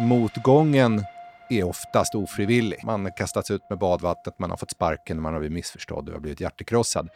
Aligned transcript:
Motgången 0.00 1.04
är 1.50 1.64
oftast 1.64 2.14
ofrivillig. 2.14 2.78
Man 2.84 3.04
har 3.04 3.16
kastats 3.16 3.50
ut 3.50 3.62
med 3.70 3.78
badvattnet, 3.78 4.38
man 4.38 4.50
har 4.50 4.56
fått 4.56 4.70
sparken, 4.70 5.22
man 5.22 5.32
har 5.32 5.40
blivit 5.40 5.54
missförstådd 5.54 6.08
och 6.08 6.14
har 6.14 6.20
blivit 6.20 6.40
hjärtekrossad. 6.40 7.08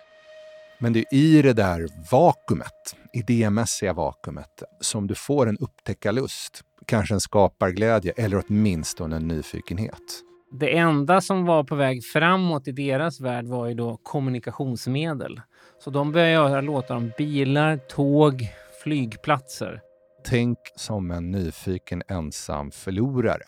Men 0.78 0.92
det 0.92 0.98
är 0.98 1.14
i 1.14 1.42
det 1.42 1.52
där 1.52 1.88
vakuumet, 2.10 2.96
idémässiga 3.12 3.92
vakuumet, 3.92 4.62
som 4.80 5.06
du 5.06 5.14
får 5.14 5.48
en 5.48 5.56
upptäckarlust, 5.58 6.60
kanske 6.86 7.14
en 7.14 7.20
skaparglädje 7.20 8.12
eller 8.16 8.42
åtminstone 8.46 9.16
en 9.16 9.28
nyfikenhet. 9.28 10.22
Det 10.50 10.76
enda 10.76 11.20
som 11.20 11.44
var 11.44 11.64
på 11.64 11.74
väg 11.74 12.04
framåt 12.04 12.68
i 12.68 12.72
deras 12.72 13.20
värld 13.20 13.46
var 13.46 13.66
ju 13.66 13.74
då 13.74 13.96
kommunikationsmedel. 14.02 15.40
Så 15.84 15.90
de 15.90 16.12
började 16.12 16.32
göra 16.32 16.60
låtar 16.60 16.96
om 16.96 17.12
bilar, 17.18 17.76
tåg, 17.76 18.48
flygplatser. 18.82 19.80
Tänk 20.28 20.58
som 20.76 21.10
en 21.10 21.30
nyfiken 21.30 22.02
ensam 22.08 22.70
förlorare. 22.70 23.42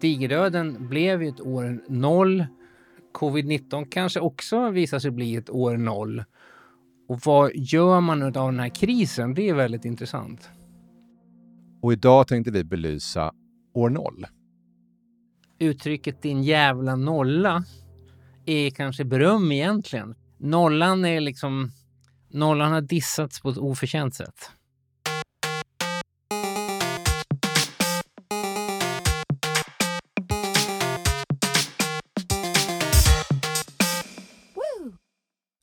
Digerdöden 0.00 0.88
blev 0.88 1.22
ju 1.22 1.28
ett 1.28 1.40
år 1.40 1.84
noll. 1.88 2.46
Covid-19 3.14 3.86
kanske 3.90 4.20
också 4.20 4.70
visar 4.70 4.98
sig 4.98 5.10
bli 5.10 5.36
ett 5.36 5.50
år 5.50 5.76
noll. 5.76 6.24
Och 7.08 7.20
vad 7.24 7.50
gör 7.54 8.00
man 8.00 8.22
av 8.22 8.32
den 8.32 8.60
här 8.60 8.68
krisen? 8.68 9.34
Det 9.34 9.48
är 9.48 9.54
väldigt 9.54 9.84
intressant. 9.84 10.50
Och 11.82 11.92
idag 11.92 12.28
tänkte 12.28 12.50
vi 12.50 12.64
belysa 12.64 13.32
år 13.74 13.90
noll. 13.90 14.26
Uttrycket 15.58 16.22
din 16.22 16.42
jävla 16.42 16.96
nolla 16.96 17.64
är 18.46 18.70
kanske 18.70 19.04
beröm 19.04 19.52
egentligen. 19.52 20.14
Nollan 20.38 21.04
är 21.04 21.20
liksom... 21.20 21.70
Nollan 22.30 22.72
har 22.72 22.80
dissats 22.80 23.40
på 23.40 23.50
ett 23.50 23.58
oförtjänt 23.58 24.14
sätt. 24.14 24.50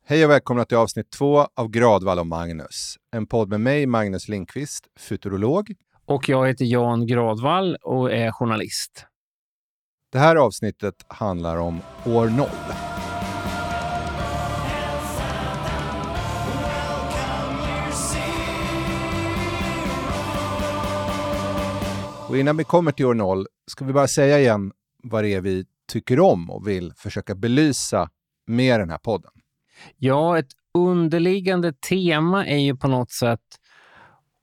Hej 0.10 0.26
och 0.26 0.32
välkomna 0.32 0.66
till 0.66 0.78
avsnitt 0.78 1.12
två 1.12 1.48
av 1.56 1.70
Gradvall 1.70 2.20
och 2.20 2.28
Magnus. 2.28 2.96
En 3.12 3.28
podd 3.28 3.50
med 3.50 3.62
mig, 3.62 3.86
Magnus 3.86 4.28
Linkvist, 4.28 4.88
futurolog. 5.00 5.74
Och 6.06 6.30
jag 6.30 6.48
heter 6.48 6.66
Jan 6.66 7.08
Gradvall 7.08 7.76
och 7.76 8.12
är 8.12 8.32
journalist. 8.32 9.06
Det 10.12 10.20
här 10.20 10.36
avsnittet 10.36 10.96
handlar 11.08 11.58
om 11.58 11.82
år 12.06 12.28
noll. 12.28 12.48
Och 22.30 22.38
innan 22.38 22.58
vi 22.58 22.64
kommer 22.64 22.92
till 22.92 23.06
år 23.06 23.14
noll 23.14 23.48
ska 23.72 23.86
vi 23.86 23.94
bara 23.94 24.08
säga 24.08 24.40
igen 24.40 24.72
vad 25.04 25.23
det 25.23 25.34
är 25.34 25.42
vi 25.42 25.66
tycker 25.92 26.20
om 26.20 26.50
och 26.50 26.68
vill 26.68 26.94
försöka 26.98 27.36
belysa 27.36 28.10
med 28.48 28.80
den 28.80 28.90
här 28.90 28.98
podden. 28.98 29.32
Ja, 29.98 30.40
ett 30.40 30.52
underliggande 30.74 31.74
tema 31.74 32.46
är 32.46 32.58
ju 32.58 32.76
på 32.76 32.88
något 32.88 33.12
sätt 33.12 33.40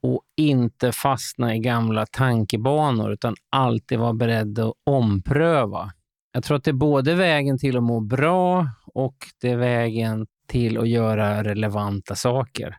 att 0.02 0.20
inte 0.36 0.92
fastna 0.92 1.54
i 1.54 1.58
gamla 1.58 2.06
tankebanor 2.06 3.12
utan 3.12 3.34
alltid 3.50 3.98
vara 3.98 4.12
beredd 4.12 4.58
att 4.58 4.74
ompröva. 4.84 5.92
Jag 6.32 6.44
tror 6.44 6.56
att 6.56 6.64
det 6.64 6.70
är 6.70 6.72
både 6.72 7.14
vägen 7.14 7.58
till 7.58 7.76
att 7.76 7.82
må 7.82 8.00
bra 8.00 8.68
och 8.86 9.16
det 9.40 9.50
är 9.50 9.56
vägen 9.56 10.26
till 10.46 10.78
att 10.78 10.88
göra 10.88 11.44
relevanta 11.44 12.14
saker. 12.14 12.76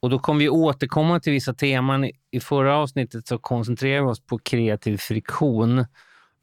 Och 0.00 0.10
då 0.10 0.18
kommer 0.18 0.40
vi 0.40 0.48
återkomma 0.48 1.20
till 1.20 1.32
vissa 1.32 1.54
teman. 1.54 2.10
I 2.30 2.40
förra 2.40 2.76
avsnittet 2.76 3.26
så 3.26 3.38
koncentrerade 3.38 4.04
vi 4.04 4.10
oss 4.10 4.26
på 4.26 4.38
kreativ 4.38 4.96
friktion. 4.96 5.84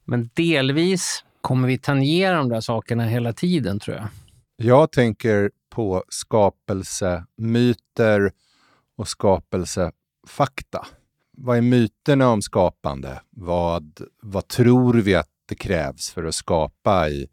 Men 0.05 0.29
delvis 0.33 1.25
kommer 1.41 1.67
vi 1.67 1.77
tangera 1.77 2.37
de 2.37 2.49
där 2.49 2.61
sakerna 2.61 3.05
hela 3.05 3.33
tiden, 3.33 3.79
tror 3.79 3.97
jag. 3.97 4.07
Jag 4.61 4.91
tänker 4.91 5.51
på 5.69 6.03
skapelsemyter 6.09 8.31
och 8.95 9.07
skapelsefakta. 9.07 10.87
Vad 11.31 11.57
är 11.57 11.61
myterna 11.61 12.29
om 12.29 12.41
skapande? 12.41 13.21
Vad, 13.29 14.01
vad 14.21 14.47
tror 14.47 14.93
vi 14.93 15.15
att 15.15 15.29
det 15.45 15.55
krävs 15.55 16.11
för 16.11 16.23
att 16.23 16.35
skapa 16.35 17.09
i 17.09 17.27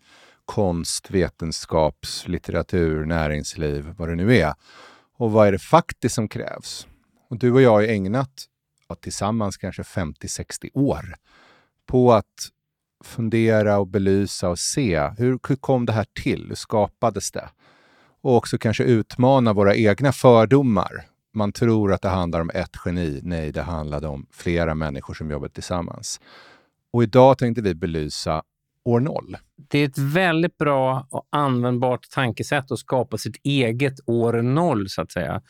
konst, 0.44 1.10
vetenskaps, 1.10 2.28
litteratur, 2.28 3.04
näringsliv, 3.04 3.94
vad 3.98 4.08
det 4.08 4.14
nu 4.14 4.36
är? 4.36 4.54
Och 5.16 5.32
vad 5.32 5.48
är 5.48 5.52
det 5.52 5.58
faktiskt 5.58 6.14
som 6.14 6.28
krävs? 6.28 6.86
Och 7.28 7.38
du 7.38 7.52
och 7.52 7.62
jag 7.62 7.70
har 7.70 7.82
ägnat 7.82 8.44
ja, 8.88 8.94
tillsammans 8.94 9.56
kanske 9.56 9.82
50-60 9.82 10.70
år 10.74 11.14
på 11.86 12.12
att 12.12 12.50
fundera 13.06 13.78
och 13.78 13.86
belysa 13.86 14.48
och 14.48 14.58
se 14.58 15.10
hur, 15.18 15.38
hur 15.48 15.56
kom 15.56 15.86
det 15.86 15.92
här 15.92 16.06
till? 16.22 16.46
Hur 16.48 16.54
skapades 16.54 17.30
det? 17.30 17.48
Och 18.20 18.36
också 18.36 18.58
kanske 18.58 18.84
utmana 18.84 19.52
våra 19.52 19.74
egna 19.74 20.12
fördomar. 20.12 21.06
Man 21.34 21.52
tror 21.52 21.92
att 21.92 22.02
det 22.02 22.08
handlar 22.08 22.40
om 22.40 22.50
ett 22.54 22.76
geni. 22.84 23.20
Nej, 23.22 23.52
det 23.52 23.62
handlade 23.62 24.08
om 24.08 24.26
flera 24.32 24.74
människor 24.74 25.14
som 25.14 25.30
jobbade 25.30 25.52
tillsammans. 25.52 26.20
Och 26.92 27.02
idag 27.02 27.38
tänkte 27.38 27.62
vi 27.62 27.74
belysa 27.74 28.42
år 28.84 29.00
noll. 29.00 29.36
Det 29.56 29.78
är 29.78 29.84
ett 29.88 29.98
väldigt 29.98 30.58
bra 30.58 31.06
och 31.10 31.26
användbart 31.30 32.10
tankesätt 32.10 32.70
att 32.70 32.78
skapa 32.78 33.18
sitt 33.18 33.36
eget 33.42 33.94
år 34.06 34.32
noll, 34.42 34.88
så 34.88 35.02
att 35.02 35.12
säga. 35.12 35.42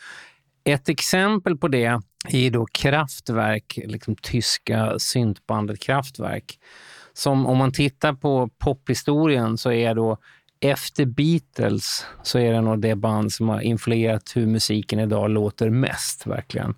Ett 0.64 0.88
exempel 0.88 1.56
på 1.56 1.68
det 1.68 2.00
är 2.28 2.50
då 2.50 2.66
Kraftwerk, 2.66 3.78
liksom 3.84 4.16
tyska 4.16 4.98
syntbandet 4.98 5.80
Kraftwerk 5.80 6.58
som 7.16 7.46
om 7.46 7.58
man 7.58 7.72
tittar 7.72 8.12
på 8.12 8.50
pophistorien 8.58 9.58
så 9.58 9.72
är 9.72 9.94
då 9.94 10.18
efter 10.60 11.04
Beatles 11.04 12.06
så 12.22 12.38
är 12.38 12.52
det 12.52 12.60
nog 12.60 12.80
det 12.80 12.94
band 12.94 13.32
som 13.32 13.48
har 13.48 13.60
influerat 13.60 14.32
hur 14.34 14.46
musiken 14.46 15.00
idag 15.00 15.30
låter 15.30 15.70
mest, 15.70 16.26
verkligen. 16.26 16.74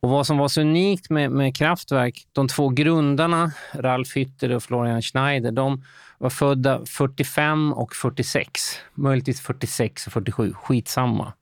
Och 0.00 0.10
vad 0.10 0.26
som 0.26 0.38
var 0.38 0.48
så 0.48 0.60
unikt 0.60 1.10
med, 1.10 1.30
med 1.30 1.56
Kraftwerk, 1.56 2.26
de 2.32 2.48
två 2.48 2.68
grundarna, 2.68 3.52
Ralf 3.72 4.16
Hütter 4.16 4.54
och 4.54 4.62
Florian 4.62 5.02
Schneider, 5.02 5.52
de 5.52 5.84
var 6.18 6.30
födda 6.30 6.86
45 6.86 7.72
och 7.72 7.94
46. 7.94 8.50
Möjligtvis 8.94 9.40
46 9.40 10.06
och 10.06 10.12
47, 10.12 10.52
skitsamma. 10.52 11.32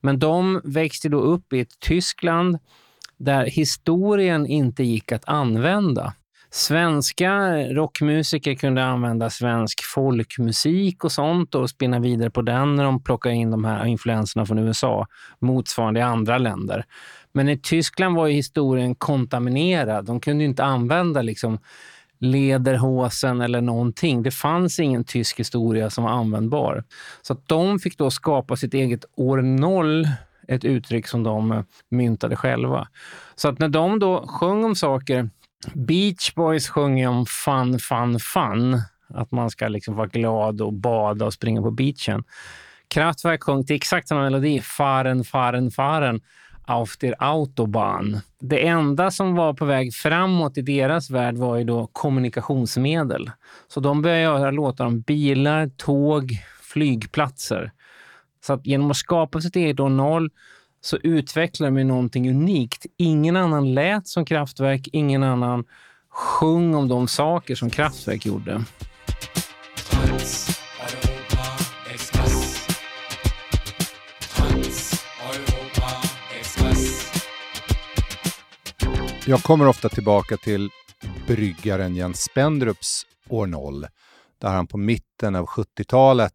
Men 0.00 0.18
de 0.18 0.60
växte 0.64 1.08
då 1.08 1.20
upp 1.20 1.52
i 1.52 1.60
ett 1.60 1.80
Tyskland 1.80 2.58
där 3.16 3.46
historien 3.46 4.46
inte 4.46 4.84
gick 4.84 5.12
att 5.12 5.24
använda. 5.24 6.14
Svenska 6.56 7.56
rockmusiker 7.56 8.54
kunde 8.54 8.84
använda 8.84 9.30
svensk 9.30 9.84
folkmusik 9.84 11.04
och 11.04 11.12
sånt 11.12 11.54
och 11.54 11.70
spinna 11.70 11.98
vidare 11.98 12.30
på 12.30 12.42
den 12.42 12.74
när 12.74 12.84
de 12.84 13.02
plockade 13.02 13.34
in 13.34 13.50
de 13.50 13.64
här 13.64 13.84
influenserna 13.84 14.46
från 14.46 14.58
USA, 14.58 15.06
motsvarande 15.38 16.00
i 16.00 16.02
andra 16.02 16.38
länder. 16.38 16.84
Men 17.32 17.48
i 17.48 17.58
Tyskland 17.58 18.16
var 18.16 18.26
ju 18.26 18.34
historien 18.34 18.94
kontaminerad. 18.94 20.04
De 20.04 20.20
kunde 20.20 20.44
inte 20.44 20.64
använda 20.64 21.22
liksom 21.22 21.58
lederhosen 22.18 23.40
eller 23.40 23.60
någonting. 23.60 24.22
Det 24.22 24.30
fanns 24.30 24.78
ingen 24.78 25.04
tysk 25.04 25.40
historia 25.40 25.90
som 25.90 26.04
var 26.04 26.10
användbar. 26.10 26.84
Så 27.22 27.32
att 27.32 27.48
de 27.48 27.78
fick 27.78 27.98
då 27.98 28.10
skapa 28.10 28.56
sitt 28.56 28.74
eget 28.74 29.04
år 29.16 29.42
noll 29.42 30.08
ett 30.48 30.64
uttryck 30.64 31.06
som 31.06 31.22
de 31.22 31.64
myntade 31.88 32.36
själva. 32.36 32.88
Så 33.34 33.48
att 33.48 33.58
när 33.58 33.68
de 33.68 33.98
då 33.98 34.26
sjöng 34.26 34.64
om 34.64 34.74
saker 34.74 35.30
Beach 35.74 36.34
Boys 36.34 36.68
sjunger 36.68 37.08
om 37.08 37.26
fun, 37.26 37.78
fun, 37.78 38.20
fun. 38.20 38.80
Att 39.08 39.30
man 39.30 39.50
ska 39.50 39.68
liksom 39.68 39.96
vara 39.96 40.06
glad 40.06 40.60
och 40.60 40.72
bada 40.72 41.24
och 41.26 41.32
springa 41.32 41.62
på 41.62 41.70
beachen. 41.70 42.24
Kraftwerk 42.88 43.42
sjöng 43.42 43.66
till 43.66 43.76
exakt 43.76 44.08
samma 44.08 44.22
melodi. 44.22 44.60
Faren, 44.60 45.24
faren, 45.24 45.70
faren. 45.70 46.20
auf 46.66 46.96
der 46.96 47.14
Autobahn. 47.18 48.20
Det 48.40 48.66
enda 48.66 49.10
som 49.10 49.34
var 49.34 49.54
på 49.54 49.64
väg 49.64 49.94
framåt 49.94 50.58
i 50.58 50.62
deras 50.62 51.10
värld 51.10 51.36
var 51.36 51.56
ju 51.56 51.64
då 51.64 51.86
kommunikationsmedel. 51.86 53.30
Så 53.68 53.80
de 53.80 54.02
började 54.02 54.22
göra 54.22 54.50
låtar 54.50 54.86
om 54.86 55.00
bilar, 55.00 55.70
tåg, 55.76 56.30
flygplatser. 56.62 57.72
Så 58.46 58.52
att 58.52 58.66
genom 58.66 58.90
att 58.90 58.96
skapa 58.96 59.40
sitt 59.40 59.56
eget 59.56 59.78
noll 59.78 60.30
så 60.84 60.96
utvecklar 60.96 61.70
de 61.70 61.84
någonting 61.84 62.30
unikt. 62.30 62.86
Ingen 62.96 63.36
annan 63.36 63.74
lät 63.74 64.08
som 64.08 64.24
Kraftwerk, 64.24 64.88
ingen 64.92 65.22
annan 65.22 65.64
sjöng 66.10 66.74
om 66.74 66.88
de 66.88 67.08
saker 67.08 67.54
som 67.54 67.70
Kraftwerk 67.70 68.26
gjorde. 68.26 68.64
Jag 79.26 79.42
kommer 79.42 79.66
ofta 79.66 79.88
tillbaka 79.88 80.36
till 80.36 80.70
bryggaren 81.26 81.96
Jens 81.96 82.22
Spendrups 82.22 83.06
år 83.28 83.46
0, 83.46 83.86
där 84.38 84.48
han 84.48 84.66
på 84.66 84.78
mitten 84.78 85.36
av 85.36 85.46
70-talet 85.46 86.32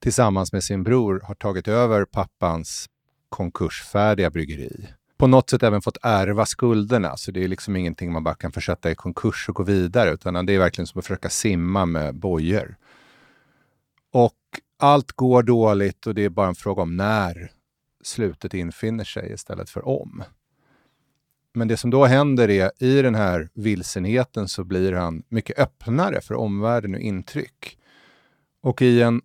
tillsammans 0.00 0.52
med 0.52 0.64
sin 0.64 0.82
bror 0.82 1.20
har 1.24 1.34
tagit 1.34 1.68
över 1.68 2.04
pappans 2.04 2.88
konkursfärdiga 3.28 4.30
bryggeri. 4.30 4.88
på 5.16 5.26
något 5.26 5.50
sätt 5.50 5.62
även 5.62 5.82
fått 5.82 5.98
ärva 6.02 6.46
skulderna. 6.46 7.16
Så 7.16 7.30
det 7.30 7.44
är 7.44 7.48
liksom 7.48 7.76
ingenting 7.76 8.12
man 8.12 8.24
bara 8.24 8.34
kan 8.34 8.52
försätta 8.52 8.90
i 8.90 8.94
konkurs 8.94 9.48
och 9.48 9.54
gå 9.54 9.62
vidare, 9.62 10.10
utan 10.10 10.46
det 10.46 10.52
är 10.52 10.58
verkligen 10.58 10.86
som 10.86 10.98
att 10.98 11.04
försöka 11.04 11.28
simma 11.28 11.86
med 11.86 12.14
bojor. 12.14 12.76
Och 14.12 14.34
allt 14.78 15.12
går 15.12 15.42
dåligt 15.42 16.06
och 16.06 16.14
det 16.14 16.24
är 16.24 16.28
bara 16.28 16.48
en 16.48 16.54
fråga 16.54 16.82
om 16.82 16.96
när 16.96 17.50
slutet 18.02 18.54
infinner 18.54 19.04
sig 19.04 19.32
istället 19.32 19.70
för 19.70 19.88
om. 19.88 20.24
Men 21.54 21.68
det 21.68 21.76
som 21.76 21.90
då 21.90 22.04
händer 22.04 22.50
är, 22.50 22.70
i 22.78 23.02
den 23.02 23.14
här 23.14 23.48
vilsenheten 23.54 24.48
så 24.48 24.64
blir 24.64 24.92
han 24.92 25.22
mycket 25.28 25.58
öppnare 25.58 26.20
för 26.20 26.34
omvärlden 26.34 26.94
och 26.94 27.00
intryck. 27.00 27.78
Och 28.62 28.82
i 28.82 29.02
en 29.02 29.22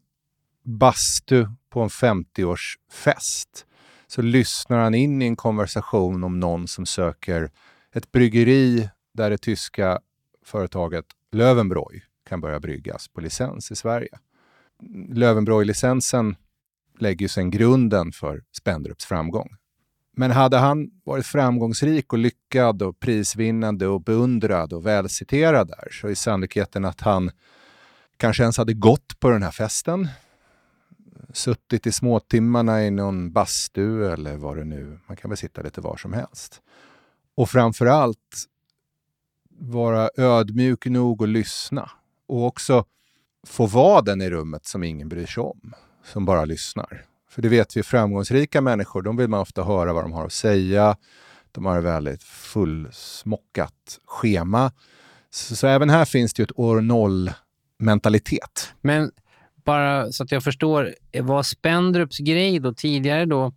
bastu 0.63 1.47
på 1.69 1.81
en 1.81 1.89
50-årsfest 1.89 3.65
så 4.13 4.21
lyssnar 4.21 4.80
han 4.80 4.94
in 4.94 5.21
i 5.21 5.25
en 5.25 5.36
konversation 5.36 6.24
om 6.24 6.39
någon 6.39 6.68
som 6.68 6.86
söker 6.86 7.51
ett 7.94 8.12
bryggeri 8.12 8.89
där 9.13 9.30
det 9.30 9.38
tyska 9.38 10.00
företaget 10.45 11.06
Löwenbräu 11.31 12.00
kan 12.30 12.42
börja 12.42 12.60
bryggas 12.60 13.07
på 13.07 13.21
licens 13.21 13.71
i 13.71 13.75
Sverige. 13.75 14.19
Löwenbräu-licensen 15.10 16.36
lägger 17.00 17.21
ju 17.21 17.27
sen 17.27 17.51
grunden 17.51 18.12
för 18.12 18.44
Spendrups 18.51 19.06
framgång. 19.06 19.50
Men 20.16 20.31
hade 20.31 20.57
han 20.57 20.89
varit 21.04 21.25
framgångsrik 21.25 22.13
och 22.13 22.19
lyckad 22.19 22.81
och 22.81 23.00
prisvinnande 23.00 23.88
och 23.88 24.01
beundrad 24.01 24.74
och 24.74 24.86
välciterad 24.86 25.68
där 25.68 25.88
så 25.92 26.07
är 26.07 26.16
sannolikheten 26.16 26.86
att 26.86 27.01
han 27.01 27.31
kanske 28.18 28.44
ens 28.44 28.57
hade 28.57 28.74
gått 28.74 29.19
på 29.19 29.30
den 29.30 29.44
här 29.44 29.51
festen, 29.51 30.07
suttit 31.33 31.88
i 31.88 31.91
småtimmarna 31.91 32.85
i 32.85 32.91
någon 32.91 33.31
bastu 33.31 34.12
eller 34.13 34.38
vad 34.38 34.57
det 34.57 34.63
nu, 34.63 35.00
man 35.07 35.18
kan 35.18 35.30
väl 35.30 35.38
sitta 35.38 35.62
lite 35.62 35.81
var 35.81 35.97
som 35.97 36.13
helst. 36.13 36.62
Och 37.35 37.50
framför 37.50 37.85
allt 37.85 38.47
vara 39.59 40.09
ödmjuk 40.18 40.85
nog 40.85 41.24
att 41.24 41.30
lyssna 41.30 41.89
och 42.27 42.45
också 42.45 42.85
få 43.47 43.65
vara 43.65 44.01
den 44.01 44.21
i 44.21 44.30
rummet 44.30 44.65
som 44.65 44.83
ingen 44.83 45.09
bryr 45.09 45.25
sig 45.25 45.44
om, 45.44 45.74
som 46.03 46.25
bara 46.25 46.45
lyssnar. 46.45 47.06
För 47.30 47.41
det 47.41 47.50
vet 47.50 47.77
vi, 47.77 47.83
framgångsrika 47.83 48.62
människor, 48.62 49.01
de 49.01 49.18
vill 49.18 49.27
man 49.27 49.39
ofta 49.39 49.63
höra 49.63 49.94
vad 49.94 50.03
de 50.03 50.12
har 50.12 50.25
att 50.25 50.33
säga. 50.33 50.97
De 51.51 51.65
har 51.65 51.77
ett 51.77 51.83
väldigt 51.83 52.24
fullsmockat 52.24 54.00
schema. 54.06 54.71
Så, 55.30 55.56
så 55.56 55.68
även 55.68 55.89
här 55.89 56.06
finns 56.06 56.33
det 56.33 56.41
ju 56.41 56.44
ett 56.44 56.59
år 56.59 56.81
noll-mentalitet. 56.81 58.74
Men 58.81 59.12
bara 59.63 60.12
så 60.12 60.24
att 60.24 60.31
jag 60.31 60.44
förstår, 60.44 60.95
var 61.21 61.44
Spendrups 61.44 62.18
grej 62.18 62.60
då 62.60 62.74
tidigare 62.74 63.25
då 63.25 63.54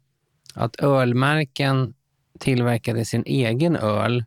att 0.54 0.76
ölmärken 0.80 1.94
tillverkade 2.38 3.04
sin 3.04 3.22
egen 3.26 3.76
öl 3.76 4.24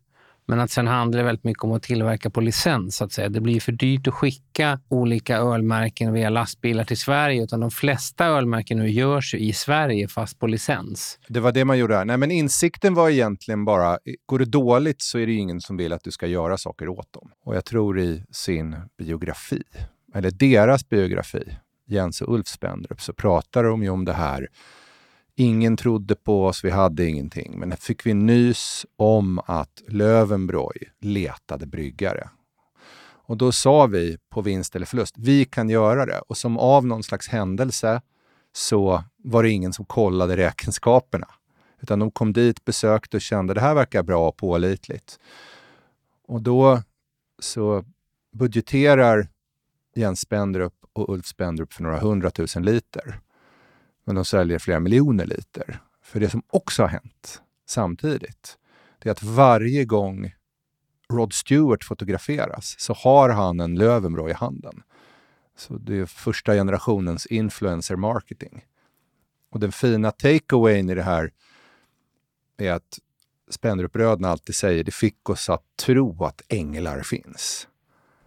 men 0.49 0.59
att 0.59 0.71
sen 0.71 0.87
handlar 0.87 1.19
det 1.19 1.25
väldigt 1.25 1.43
mycket 1.43 1.63
om 1.63 1.71
att 1.71 1.83
tillverka 1.83 2.29
på 2.29 2.41
licens. 2.41 2.95
Så 2.95 3.03
att 3.03 3.11
säga. 3.11 3.29
Det 3.29 3.41
blir 3.41 3.59
för 3.59 3.71
dyrt 3.71 4.07
att 4.07 4.13
skicka 4.13 4.79
olika 4.87 5.37
ölmärken 5.37 6.13
via 6.13 6.29
lastbilar 6.29 6.83
till 6.83 6.97
Sverige. 6.97 7.43
Utan 7.43 7.59
de 7.59 7.71
flesta 7.71 8.25
ölmärken 8.25 8.77
nu 8.77 8.89
görs 8.89 9.33
i 9.33 9.53
Sverige 9.53 10.07
fast 10.07 10.39
på 10.39 10.47
licens. 10.47 11.19
Det 11.27 11.39
var 11.39 11.51
det 11.51 11.65
man 11.65 11.77
gjorde 11.77 11.95
här. 11.95 12.05
Nej, 12.05 12.17
men 12.17 12.31
insikten 12.31 12.93
var 12.93 13.09
egentligen 13.09 13.65
bara, 13.65 13.99
går 14.25 14.39
det 14.39 14.45
dåligt 14.45 15.01
så 15.01 15.19
är 15.19 15.27
det 15.27 15.33
ingen 15.33 15.61
som 15.61 15.77
vill 15.77 15.93
att 15.93 16.03
du 16.03 16.11
ska 16.11 16.27
göra 16.27 16.57
saker 16.57 16.89
åt 16.89 17.13
dem. 17.13 17.31
Och 17.45 17.55
jag 17.55 17.65
tror 17.65 17.99
i 17.99 18.23
sin 18.31 18.75
biografi, 18.97 19.63
eller 20.15 20.31
deras 20.31 20.89
biografi, 20.89 21.43
Jens 21.91 22.21
och 22.21 22.33
Ulf 22.33 22.47
Spendrup, 22.47 23.01
så 23.01 23.13
pratar 23.13 23.63
de 23.63 23.83
ju 23.83 23.89
om 23.89 24.05
det 24.05 24.13
här 24.13 24.47
Ingen 25.35 25.77
trodde 25.77 26.15
på 26.15 26.45
oss, 26.45 26.63
vi 26.63 26.69
hade 26.69 27.05
ingenting. 27.05 27.59
Men 27.59 27.77
fick 27.77 28.05
vi 28.05 28.13
nys 28.13 28.85
om 28.95 29.39
att 29.45 29.81
Löwenbräu 29.87 30.85
letade 30.99 31.65
bryggare. 31.65 32.29
Och 33.29 33.37
då 33.37 33.51
sa 33.51 33.85
vi 33.85 34.17
på 34.29 34.41
vinst 34.41 34.75
eller 34.75 34.85
förlust, 34.85 35.15
vi 35.17 35.45
kan 35.45 35.69
göra 35.69 36.05
det. 36.05 36.19
Och 36.19 36.37
som 36.37 36.57
av 36.57 36.85
någon 36.85 37.03
slags 37.03 37.27
händelse 37.27 38.01
så 38.53 39.03
var 39.17 39.43
det 39.43 39.49
ingen 39.49 39.73
som 39.73 39.85
kollade 39.85 40.37
räkenskaperna. 40.37 41.27
Utan 41.81 41.99
de 41.99 42.11
kom 42.11 42.33
dit, 42.33 42.65
besökte 42.65 43.17
och 43.17 43.21
kände 43.21 43.53
det 43.53 43.61
här 43.61 43.75
verkar 43.75 44.03
bra 44.03 44.27
och 44.27 44.37
pålitligt. 44.37 45.19
Och 46.27 46.41
då 46.41 46.81
så 47.39 47.85
budgeterar 48.31 49.27
Jens 49.95 50.19
Spendrup 50.19 50.73
och 50.93 51.09
Ulf 51.09 51.25
Spendrup 51.25 51.73
för 51.73 51.83
några 51.83 51.99
hundratusen 51.99 52.63
liter 52.63 53.19
men 54.09 54.15
de 54.15 54.25
säljer 54.25 54.59
flera 54.59 54.79
miljoner 54.79 55.25
liter. 55.25 55.79
För 56.01 56.19
det 56.19 56.29
som 56.29 56.43
också 56.47 56.83
har 56.83 56.89
hänt 56.89 57.41
samtidigt, 57.65 58.57
det 58.99 59.09
är 59.09 59.11
att 59.11 59.23
varje 59.23 59.85
gång 59.85 60.33
Rod 61.13 61.33
Stewart 61.33 61.83
fotograferas 61.83 62.75
så 62.79 62.93
har 62.93 63.29
han 63.29 63.59
en 63.59 63.75
Löwenbräu 63.75 64.29
i 64.29 64.33
handen. 64.33 64.83
Så 65.57 65.77
det 65.77 65.99
är 65.99 66.05
första 66.05 66.53
generationens 66.53 67.25
influencer 67.25 67.95
marketing. 67.95 68.65
Och 69.51 69.59
den 69.59 69.71
fina 69.71 70.11
takeawayen 70.11 70.89
i 70.89 70.95
det 70.95 71.03
här 71.03 71.31
är 72.57 72.71
att 72.71 72.99
Spendrup-bröderna 73.49 74.29
alltid 74.29 74.55
säger 74.55 74.83
det 74.83 74.91
fick 74.91 75.29
oss 75.29 75.49
att 75.49 75.63
tro 75.85 76.23
att 76.23 76.41
änglar 76.47 77.01
finns 77.01 77.67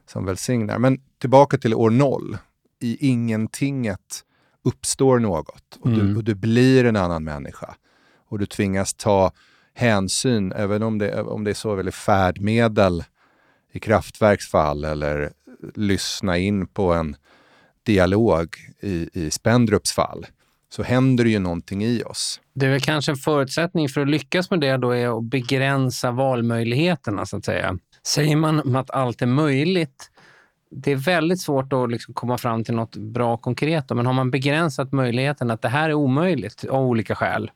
som 0.07 0.25
välsignar. 0.25 0.79
Men 0.79 1.01
tillbaka 1.19 1.59
till 1.59 1.75
år 1.75 1.91
noll. 1.91 2.39
I 2.83 2.97
ingentinget 3.09 4.25
uppstår 4.65 5.19
något 5.19 5.79
och, 5.81 5.87
mm. 5.87 5.99
du, 5.99 6.17
och 6.17 6.25
du 6.25 6.35
blir 6.35 6.85
en 6.85 6.97
annan 6.97 7.25
människa. 7.25 7.75
Och 8.29 8.39
du 8.39 8.47
tvingas 8.47 8.95
ta 8.95 9.33
hänsyn, 9.75 10.53
även 10.53 10.83
om 10.83 10.99
det, 10.99 11.23
om 11.23 11.45
det 11.45 11.51
är 11.51 11.55
så 11.55 11.75
väldigt 11.75 11.95
färdmedel 11.95 13.05
i 13.73 13.81
kraftverksfall 13.81 14.85
eller 14.85 15.33
lyssna 15.75 16.39
in 16.39 16.67
på 16.67 16.93
en 16.93 17.17
dialog 17.83 18.57
i, 18.81 19.09
i 19.13 19.31
Spendrups 19.31 19.93
fall, 19.93 20.27
så 20.69 20.83
händer 20.83 21.25
det 21.25 21.31
ju 21.31 21.39
någonting 21.39 21.85
i 21.85 22.03
oss. 22.03 22.41
Det 22.55 22.67
är 22.67 22.71
väl 22.71 22.81
kanske 22.81 23.13
en 23.13 23.17
förutsättning 23.17 23.89
för 23.89 24.01
att 24.01 24.09
lyckas 24.09 24.51
med 24.51 24.61
det 24.61 24.77
då 24.77 24.91
är 24.91 25.19
att 25.19 25.25
begränsa 25.25 26.11
valmöjligheterna 26.11 27.27
så 27.27 27.37
att 27.37 27.45
säga. 27.45 27.79
Säger 28.07 28.37
man 28.37 28.77
att 28.77 28.91
allt 28.91 29.23
är 29.23 29.27
möjligt 29.27 30.11
det 30.75 30.93
är 30.93 30.97
väldigt 30.97 31.41
svårt 31.41 31.73
att 31.73 31.91
liksom 31.91 32.15
komma 32.15 32.39
fram 32.39 32.65
till 32.65 32.75
något 32.75 32.97
bra 32.97 33.37
konkret. 33.37 33.91
Men 33.91 34.07
har 34.07 34.13
man 34.13 34.31
begränsat 34.31 34.93
möjligheten 34.93 35.51
att 35.51 35.63
det 35.63 35.69
här 35.69 35.89
är 35.89 35.95
omöjligt 35.95 36.65
av 36.65 36.85
olika 36.85 37.15
skäl. 37.15 37.51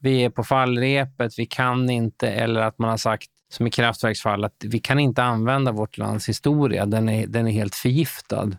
Vi 0.00 0.24
är 0.24 0.30
på 0.30 0.44
fallrepet, 0.44 1.38
vi 1.38 1.46
kan 1.46 1.90
inte, 1.90 2.30
eller 2.30 2.60
att 2.60 2.78
man 2.78 2.90
har 2.90 2.96
sagt 2.96 3.30
som 3.50 3.66
i 3.66 3.70
kraftverksfall, 3.70 4.44
att 4.44 4.64
vi 4.64 4.78
kan 4.78 4.98
inte 4.98 5.22
använda 5.22 5.72
vårt 5.72 5.98
lands 5.98 6.28
historia. 6.28 6.86
Den 6.86 7.08
är, 7.08 7.26
den 7.26 7.46
är 7.46 7.52
helt 7.52 7.74
förgiftad. 7.74 8.50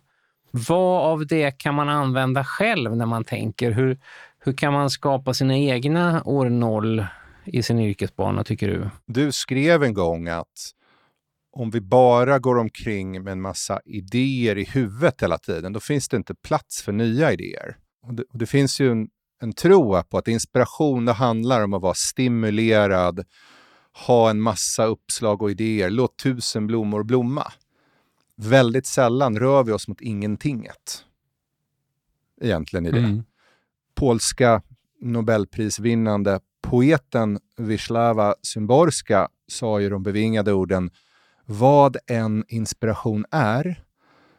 Vad 0.51 1.01
av 1.03 1.27
det 1.27 1.51
kan 1.51 1.75
man 1.75 1.89
använda 1.89 2.43
själv 2.43 2.97
när 2.97 3.05
man 3.05 3.23
tänker? 3.23 3.71
Hur, 3.71 3.99
hur 4.39 4.53
kan 4.53 4.73
man 4.73 4.89
skapa 4.89 5.33
sina 5.33 5.57
egna 5.57 6.23
år 6.23 6.49
noll 6.49 7.05
i 7.45 7.63
sin 7.63 7.79
yrkesbana, 7.79 8.43
tycker 8.43 8.67
du? 8.67 8.89
Du 9.05 9.31
skrev 9.31 9.83
en 9.83 9.93
gång 9.93 10.27
att 10.27 10.73
om 11.51 11.69
vi 11.69 11.81
bara 11.81 12.39
går 12.39 12.57
omkring 12.57 13.23
med 13.23 13.31
en 13.31 13.41
massa 13.41 13.81
idéer 13.85 14.57
i 14.57 14.63
huvudet 14.63 15.23
hela 15.23 15.37
tiden, 15.37 15.73
då 15.73 15.79
finns 15.79 16.09
det 16.09 16.17
inte 16.17 16.35
plats 16.35 16.81
för 16.81 16.91
nya 16.91 17.33
idéer. 17.33 17.77
Och 18.07 18.13
det, 18.13 18.23
och 18.23 18.37
det 18.37 18.45
finns 18.45 18.79
ju 18.79 18.91
en, 18.91 19.09
en 19.41 19.53
tro 19.53 20.03
på 20.03 20.17
att 20.17 20.27
inspiration 20.27 21.05
det 21.05 21.13
handlar 21.13 21.63
om 21.63 21.73
att 21.73 21.81
vara 21.81 21.93
stimulerad, 21.93 23.25
ha 24.07 24.29
en 24.29 24.41
massa 24.41 24.85
uppslag 24.85 25.41
och 25.41 25.51
idéer, 25.51 25.89
låt 25.89 26.17
tusen 26.17 26.67
blommor 26.67 27.03
blomma. 27.03 27.51
Väldigt 28.35 28.85
sällan 28.85 29.39
rör 29.39 29.63
vi 29.63 29.71
oss 29.71 29.87
mot 29.87 30.01
ingentinget. 30.01 31.05
Egentligen 32.41 32.85
i 32.85 32.91
det. 32.91 32.99
Mm. 32.99 33.23
Polska 33.95 34.61
nobelprisvinnande 35.01 36.39
poeten 36.61 37.39
Wisława 37.57 38.35
Szymborska 38.41 39.27
sa 39.47 39.79
ju 39.79 39.89
de 39.89 40.03
bevingade 40.03 40.53
orden 40.53 40.91
vad 41.51 41.97
en 42.07 42.45
inspiration 42.47 43.25
är, 43.31 43.83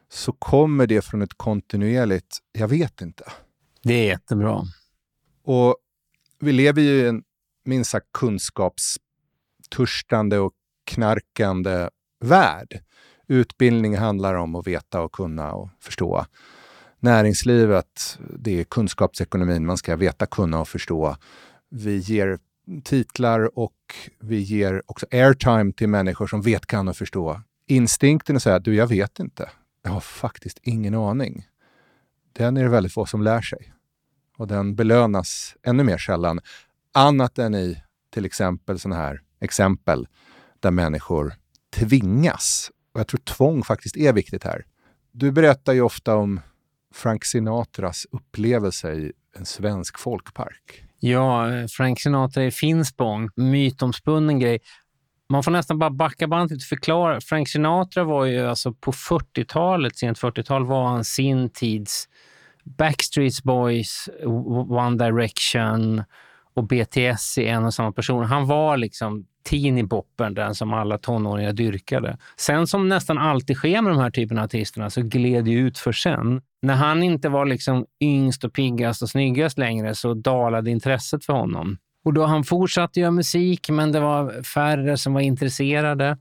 så 0.09 0.31
kommer 0.31 0.87
det 0.87 1.01
från 1.01 1.21
ett 1.21 1.37
kontinuerligt 1.37 2.37
jag 2.51 2.67
vet 2.67 3.01
inte. 3.01 3.23
Det 3.83 3.93
är 3.93 4.05
jättebra. 4.05 4.63
Och 5.43 5.75
vi 6.39 6.51
lever 6.51 6.81
ju 6.81 6.89
i 6.89 7.07
en 7.07 7.23
minst 7.65 7.91
sagt 7.91 8.07
kunskapstörstande 8.13 10.39
och 10.39 10.53
knarkande 10.85 11.89
värld. 12.19 12.83
Utbildning 13.27 13.97
handlar 13.97 14.35
om 14.35 14.55
att 14.55 14.67
veta 14.67 15.01
och 15.01 15.11
kunna 15.11 15.53
och 15.53 15.69
förstå. 15.79 16.25
Näringslivet, 16.99 18.19
det 18.39 18.59
är 18.59 18.63
kunskapsekonomin. 18.63 19.65
Man 19.65 19.77
ska 19.77 19.95
veta, 19.95 20.25
kunna 20.25 20.61
och 20.61 20.67
förstå. 20.67 21.15
Vi 21.69 21.97
ger 21.97 22.39
titlar 22.83 23.59
och 23.59 23.95
vi 24.19 24.39
ger 24.39 24.81
också 24.85 25.05
airtime 25.11 25.73
till 25.73 25.89
människor 25.89 26.27
som 26.27 26.41
vet, 26.41 26.65
kan 26.65 26.87
och 26.87 26.97
förstå. 26.97 27.41
Instinkten 27.67 28.35
att 28.35 28.43
säga 28.43 28.59
du, 28.59 28.75
jag 28.75 28.87
vet 28.87 29.19
inte. 29.19 29.49
Jag 29.83 29.91
har 29.91 29.99
faktiskt 29.99 30.59
ingen 30.63 30.95
aning. 30.95 31.47
Den 32.33 32.57
är 32.57 32.63
det 32.63 32.69
väldigt 32.69 32.93
få 32.93 33.05
som 33.05 33.21
lär 33.21 33.41
sig. 33.41 33.73
Och 34.37 34.47
den 34.47 34.75
belönas 34.75 35.55
ännu 35.63 35.83
mer 35.83 35.97
sällan, 35.97 36.39
annat 36.93 37.39
än 37.39 37.55
i 37.55 37.83
till 38.13 38.25
exempel 38.25 38.79
sådana 38.79 39.01
här 39.01 39.21
exempel 39.39 40.07
där 40.59 40.71
människor 40.71 41.33
tvingas. 41.69 42.71
Och 42.93 42.99
jag 42.99 43.07
tror 43.07 43.19
tvång 43.19 43.63
faktiskt 43.63 43.97
är 43.97 44.13
viktigt 44.13 44.43
här. 44.43 44.65
Du 45.11 45.31
berättar 45.31 45.73
ju 45.73 45.81
ofta 45.81 46.15
om 46.15 46.39
Frank 46.93 47.25
Sinatras 47.25 48.07
upplevelse 48.11 48.93
i 48.93 49.13
en 49.35 49.45
svensk 49.45 49.99
folkpark. 49.99 50.83
Ja, 51.03 51.47
Frank 51.69 51.99
Sinatra 51.99 52.43
i 52.43 52.51
Finspång, 52.51 53.29
mytomspunnen 53.35 54.39
grej. 54.39 54.59
Man 55.29 55.43
får 55.43 55.51
nästan 55.51 55.79
bara 55.79 55.89
backa 55.89 56.27
bandet 56.27 56.55
och 56.55 56.61
förklara. 56.61 57.21
Frank 57.21 57.49
Sinatra 57.49 58.03
var 58.03 58.25
ju 58.25 58.47
alltså 58.47 58.73
på 58.73 58.91
40-talet, 58.91 59.97
sent 59.97 60.19
40-tal, 60.19 60.65
var 60.65 60.87
han 60.87 61.03
sin 61.03 61.49
tids 61.49 62.07
Backstreet 62.63 63.43
Boys, 63.43 64.09
One 64.69 65.05
Direction 65.05 66.03
och 66.53 66.67
BTS 66.67 67.37
i 67.37 67.47
en 67.47 67.65
och 67.65 67.73
samma 67.73 67.91
person. 67.91 68.25
Han 68.25 68.47
var 68.47 68.77
liksom 68.77 69.25
teenie-boppen, 69.43 70.33
den 70.33 70.55
som 70.55 70.73
alla 70.73 70.97
tonåringar 70.97 71.53
dyrkade. 71.53 72.17
Sen 72.37 72.67
som 72.67 72.89
nästan 72.89 73.17
alltid 73.17 73.57
sker 73.57 73.81
med 73.81 73.93
de 73.93 73.99
här 73.99 74.11
typen 74.11 74.37
av 74.37 74.43
artisterna 74.43 74.89
så 74.89 75.01
gled 75.01 75.45
det 75.45 75.51
ut 75.51 75.77
för 75.77 75.91
sen. 75.91 76.41
När 76.61 76.75
han 76.75 77.03
inte 77.03 77.29
var 77.29 77.45
liksom 77.45 77.85
yngst 78.01 78.43
och 78.43 78.53
piggast 78.53 79.01
och 79.01 79.09
snyggast 79.09 79.57
längre 79.57 79.95
så 79.95 80.13
dalade 80.13 80.71
intresset 80.71 81.25
för 81.25 81.33
honom. 81.33 81.77
Och 82.05 82.13
då 82.13 82.25
han 82.25 82.43
fortsatte 82.43 82.99
göra 82.99 83.11
musik, 83.11 83.69
men 83.69 83.91
det 83.91 83.99
var 83.99 84.43
färre 84.43 84.97
som 84.97 85.13
var 85.13 85.21
intresserade. 85.21 86.17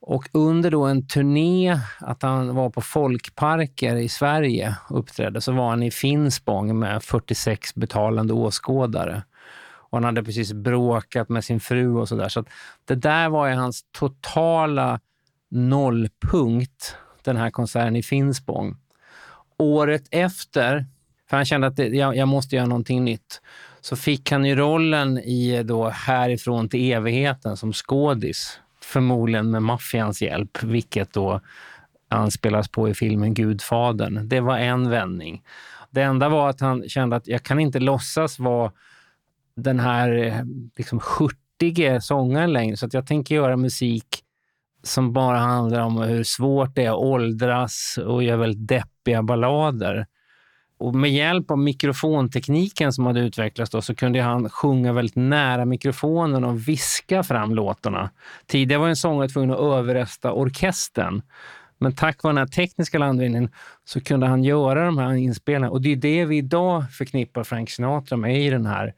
Och 0.00 0.28
under 0.32 0.70
då 0.70 0.84
en 0.84 1.06
turné, 1.06 1.78
att 2.00 2.22
han 2.22 2.54
var 2.54 2.70
på 2.70 2.80
folkparker 2.80 3.96
i 3.96 4.08
Sverige 4.08 4.76
och 4.88 4.98
uppträdde, 4.98 5.40
så 5.40 5.52
var 5.52 5.70
han 5.70 5.82
i 5.82 5.90
Finspång 5.90 6.78
med 6.78 7.02
46 7.02 7.74
betalande 7.74 8.32
åskådare. 8.32 9.22
Och 9.92 9.96
han 9.96 10.04
hade 10.04 10.24
precis 10.24 10.52
bråkat 10.52 11.28
med 11.28 11.44
sin 11.44 11.60
fru 11.60 11.96
och 11.96 12.08
sådär. 12.08 12.28
Så, 12.28 12.42
så 12.42 12.48
det 12.84 12.94
där 12.94 13.28
var 13.28 13.48
ju 13.48 13.54
hans 13.54 13.84
totala 13.90 15.00
nollpunkt, 15.50 16.96
den 17.22 17.36
här 17.36 17.50
konserten 17.50 17.96
i 17.96 18.02
Finspång. 18.02 18.76
Året 19.58 20.04
efter, 20.10 20.86
för 21.30 21.36
han 21.36 21.46
kände 21.46 21.66
att 21.66 21.76
det, 21.76 21.86
jag, 21.86 22.16
jag 22.16 22.28
måste 22.28 22.56
göra 22.56 22.66
någonting 22.66 23.04
nytt, 23.04 23.40
så 23.80 23.96
fick 23.96 24.30
han 24.30 24.44
ju 24.44 24.56
rollen 24.56 25.18
i 25.18 25.62
då 25.62 25.88
Härifrån 25.88 26.68
till 26.68 26.92
evigheten 26.92 27.56
som 27.56 27.72
skådis. 27.72 28.60
Förmodligen 28.82 29.50
med 29.50 29.62
maffians 29.62 30.22
hjälp, 30.22 30.62
vilket 30.62 31.12
då 31.12 31.40
anspelas 32.08 32.68
på 32.68 32.88
i 32.88 32.94
filmen 32.94 33.34
Gudfadern. 33.34 34.28
Det 34.28 34.40
var 34.40 34.58
en 34.58 34.90
vändning. 34.90 35.42
Det 35.90 36.02
enda 36.02 36.28
var 36.28 36.50
att 36.50 36.60
han 36.60 36.88
kände 36.88 37.16
att 37.16 37.28
jag 37.28 37.42
kan 37.42 37.60
inte 37.60 37.78
låtsas 37.80 38.38
vara 38.38 38.72
den 39.56 39.80
här 39.80 40.12
eh, 40.12 40.34
liksom 40.76 41.00
hurtige 41.18 42.00
sångaren 42.00 42.52
längre, 42.52 42.76
så 42.76 42.86
att 42.86 42.94
jag 42.94 43.06
tänker 43.06 43.34
göra 43.34 43.56
musik 43.56 44.22
som 44.82 45.12
bara 45.12 45.38
handlar 45.38 45.80
om 45.80 45.96
hur 45.96 46.24
svårt 46.24 46.74
det 46.74 46.84
är 46.84 46.90
att 46.90 46.96
åldras 46.96 47.98
och 48.06 48.22
göra 48.22 48.36
väldigt 48.36 48.68
deppiga 48.68 49.22
ballader. 49.22 50.06
Och 50.78 50.94
med 50.94 51.12
hjälp 51.12 51.50
av 51.50 51.58
mikrofontekniken 51.58 52.92
som 52.92 53.06
hade 53.06 53.20
utvecklats 53.20 53.70
då, 53.70 53.82
så 53.82 53.94
kunde 53.94 54.22
han 54.22 54.50
sjunga 54.50 54.92
väldigt 54.92 55.16
nära 55.16 55.64
mikrofonen 55.64 56.44
och 56.44 56.68
viska 56.68 57.22
fram 57.22 57.54
låtarna. 57.54 58.10
Tidigare 58.46 58.80
var 58.80 58.88
en 58.88 58.96
sångare 58.96 59.28
tvungen 59.28 59.50
att 59.50 59.60
överrösta 59.60 60.32
orkestern. 60.32 61.22
Men 61.78 61.94
tack 61.94 62.22
vare 62.22 62.30
den 62.30 62.38
här 62.38 62.46
tekniska 62.46 62.98
landvinningen 62.98 63.50
så 63.84 64.00
kunde 64.00 64.26
han 64.26 64.44
göra 64.44 64.84
de 64.84 64.98
här 64.98 65.12
inspelningarna. 65.12 65.70
Och 65.70 65.82
det 65.82 65.92
är 65.92 65.96
det 65.96 66.24
vi 66.24 66.36
idag 66.36 66.92
förknippar 66.92 67.44
Frank 67.44 67.70
Sinatra 67.70 68.16
med 68.16 68.42
i 68.42 68.50
den 68.50 68.66
här 68.66 68.94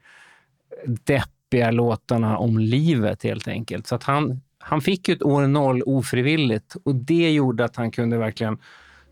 deppiga 0.87 1.71
låtarna 1.71 2.37
om 2.37 2.57
livet 2.57 3.23
helt 3.23 3.47
enkelt. 3.47 3.87
Så 3.87 3.95
att 3.95 4.03
han, 4.03 4.41
han 4.59 4.81
fick 4.81 5.07
ju 5.07 5.15
ett 5.15 5.23
år 5.23 5.47
noll 5.47 5.81
ofrivilligt 5.85 6.75
och 6.83 6.95
det 6.95 7.31
gjorde 7.31 7.65
att 7.65 7.75
han 7.75 7.91
kunde 7.91 8.17
verkligen 8.17 8.57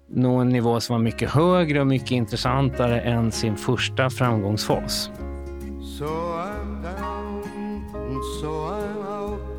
nå 0.10 0.36
en 0.36 0.50
nivå 0.50 0.80
som 0.80 0.94
var 0.94 1.04
mycket 1.04 1.30
högre 1.30 1.82
och 1.82 1.88
mycket 1.88 2.12
intressantare 2.12 3.02
än 3.02 3.32
sin 3.32 3.58
första 3.58 4.10
framgångsfas. 4.10 5.12
So 6.00 6.06
I'm 6.06 6.82
down 6.82 7.44
and 7.96 8.24
so 8.42 8.48
I'm 8.48 9.08
out 9.08 9.54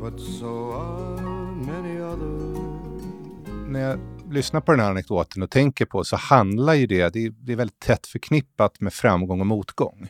But 0.00 0.20
so 0.20 0.72
are 0.72 1.20
many 1.56 2.00
others 2.00 2.72
När 3.68 3.80
jag 3.80 3.98
lyssnar 4.30 4.60
på 4.60 4.72
den 4.72 4.80
här 4.80 4.90
anekdoten 4.90 5.42
och 5.42 5.50
tänker 5.50 5.86
på 5.86 6.04
så 6.04 6.16
handlar 6.16 6.74
ju 6.74 6.86
det, 6.86 7.12
det 7.12 7.26
är, 7.26 7.30
det 7.30 7.52
är 7.52 7.56
väldigt 7.56 7.80
tätt 7.80 8.06
förknippat 8.06 8.80
med 8.80 8.92
framgång 8.92 9.40
och 9.40 9.46
motgång. 9.46 10.08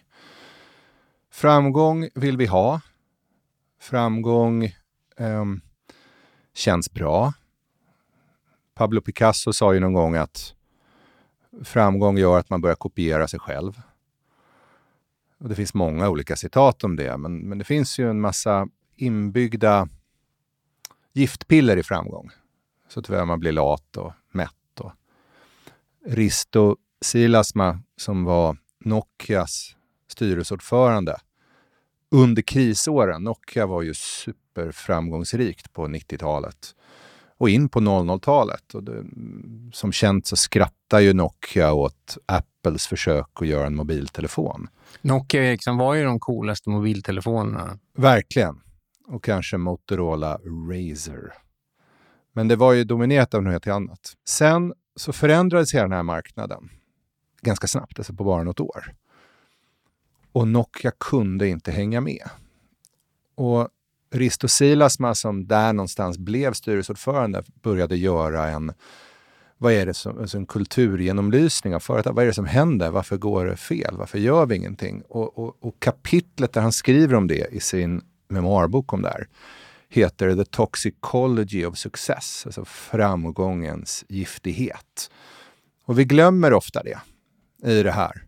Framgång 1.32 2.08
vill 2.14 2.36
vi 2.36 2.46
ha. 2.46 2.80
Framgång 3.80 4.64
eh, 5.16 5.44
känns 6.54 6.92
bra. 6.92 7.32
Pablo 8.74 9.00
Picasso 9.00 9.52
sa 9.52 9.74
ju 9.74 9.80
någon 9.80 9.92
gång 9.92 10.16
att 10.16 10.54
framgång 11.64 12.18
gör 12.18 12.38
att 12.38 12.50
man 12.50 12.60
börjar 12.60 12.76
kopiera 12.76 13.28
sig 13.28 13.40
själv. 13.40 13.80
Och 15.38 15.48
det 15.48 15.54
finns 15.54 15.74
många 15.74 16.08
olika 16.08 16.36
citat 16.36 16.84
om 16.84 16.96
det, 16.96 17.16
men, 17.16 17.38
men 17.38 17.58
det 17.58 17.64
finns 17.64 17.98
ju 17.98 18.10
en 18.10 18.20
massa 18.20 18.68
inbyggda 18.96 19.88
giftpiller 21.12 21.76
i 21.76 21.82
framgång. 21.82 22.30
Så 22.88 23.02
tyvärr 23.02 23.24
man 23.24 23.40
blir 23.40 23.52
lat 23.52 23.96
och 23.96 24.12
mätt. 24.32 24.80
Och 24.80 24.92
Risto 26.06 26.76
Silasma, 27.00 27.80
som 27.96 28.24
var 28.24 28.56
Nokias 28.78 29.76
styrelseordförande 30.12 31.16
under 32.10 32.42
krisåren. 32.42 33.22
Nokia 33.24 33.66
var 33.66 33.82
ju 33.82 33.94
superframgångsrikt 33.94 35.72
på 35.72 35.86
90-talet 35.86 36.74
och 37.38 37.50
in 37.50 37.68
på 37.68 37.80
00-talet. 37.80 38.74
Och 38.74 38.84
det, 38.84 39.04
som 39.72 39.92
känt 39.92 40.26
så 40.26 40.36
skrattar 40.36 41.00
ju 41.00 41.12
Nokia 41.12 41.72
åt 41.72 42.18
Apples 42.26 42.86
försök 42.86 43.28
att 43.34 43.46
göra 43.46 43.66
en 43.66 43.76
mobiltelefon. 43.76 44.68
Nokia 45.02 45.40
och 45.40 45.46
Ericsson 45.46 45.76
var 45.76 45.94
ju 45.94 46.04
de 46.04 46.20
coolaste 46.20 46.70
mobiltelefonerna. 46.70 47.78
Verkligen. 47.96 48.60
Och 49.06 49.24
kanske 49.24 49.56
Motorola 49.56 50.38
Razer. 50.44 51.32
Men 52.32 52.48
det 52.48 52.56
var 52.56 52.72
ju 52.72 52.84
dominerat 52.84 53.34
av 53.34 53.42
något 53.42 53.52
helt 53.52 53.66
annat. 53.66 54.12
Sen 54.28 54.74
så 54.96 55.12
förändrades 55.12 55.74
hela 55.74 55.82
den 55.82 55.92
här 55.92 56.02
marknaden 56.02 56.70
ganska 57.42 57.66
snabbt, 57.66 57.98
alltså 57.98 58.14
på 58.14 58.24
bara 58.24 58.42
något 58.42 58.60
år. 58.60 58.94
Och 60.32 60.48
Nokia 60.48 60.90
kunde 60.90 61.48
inte 61.48 61.70
hänga 61.70 62.00
med. 62.00 62.28
Och 63.34 63.68
Risto 64.10 64.48
Silasma 64.48 65.14
som 65.14 65.46
där 65.46 65.72
någonstans 65.72 66.18
blev 66.18 66.52
styrelseordförande 66.52 67.42
började 67.62 67.96
göra 67.96 68.48
en 68.48 68.72
vad 69.58 69.72
är 69.72 69.86
det 69.86 69.94
som, 69.94 70.18
alltså 70.18 70.36
en 70.38 70.46
kulturgenomlysning 70.46 71.74
av 71.74 71.80
företag. 71.80 72.12
Vad 72.12 72.22
är 72.22 72.26
det 72.26 72.34
som 72.34 72.46
händer? 72.46 72.90
Varför 72.90 73.16
går 73.16 73.46
det 73.46 73.56
fel? 73.56 73.94
Varför 73.98 74.18
gör 74.18 74.46
vi 74.46 74.56
ingenting? 74.56 75.02
Och, 75.08 75.38
och, 75.38 75.56
och 75.60 75.80
kapitlet 75.80 76.52
där 76.52 76.60
han 76.60 76.72
skriver 76.72 77.14
om 77.14 77.26
det 77.26 77.54
i 77.54 77.60
sin 77.60 78.02
memoarbok 78.28 78.92
om 78.92 79.02
det 79.02 79.08
här 79.08 79.28
heter 79.88 80.36
The 80.36 80.44
Toxicology 80.44 81.64
of 81.64 81.78
Success, 81.78 82.42
alltså 82.46 82.64
framgångens 82.64 84.04
giftighet. 84.08 85.10
Och 85.84 85.98
vi 85.98 86.04
glömmer 86.04 86.52
ofta 86.52 86.82
det 86.82 86.98
i 87.70 87.82
det 87.82 87.92
här. 87.92 88.22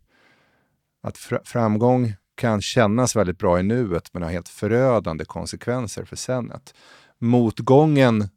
Att 1.05 1.19
fr 1.19 1.37
framgång 1.45 2.15
kan 2.35 2.63
kännas 2.63 3.17
väldigt 3.17 3.39
bra 3.39 3.61
i 3.61 3.63
nuet 3.63 4.09
men 4.13 4.23
har 4.23 4.31
helt 4.31 4.49
förödande 4.49 5.25
konsekvenser 5.25 6.05
för 6.05 6.17
senet. 6.17 6.75
Motgången 7.19 8.29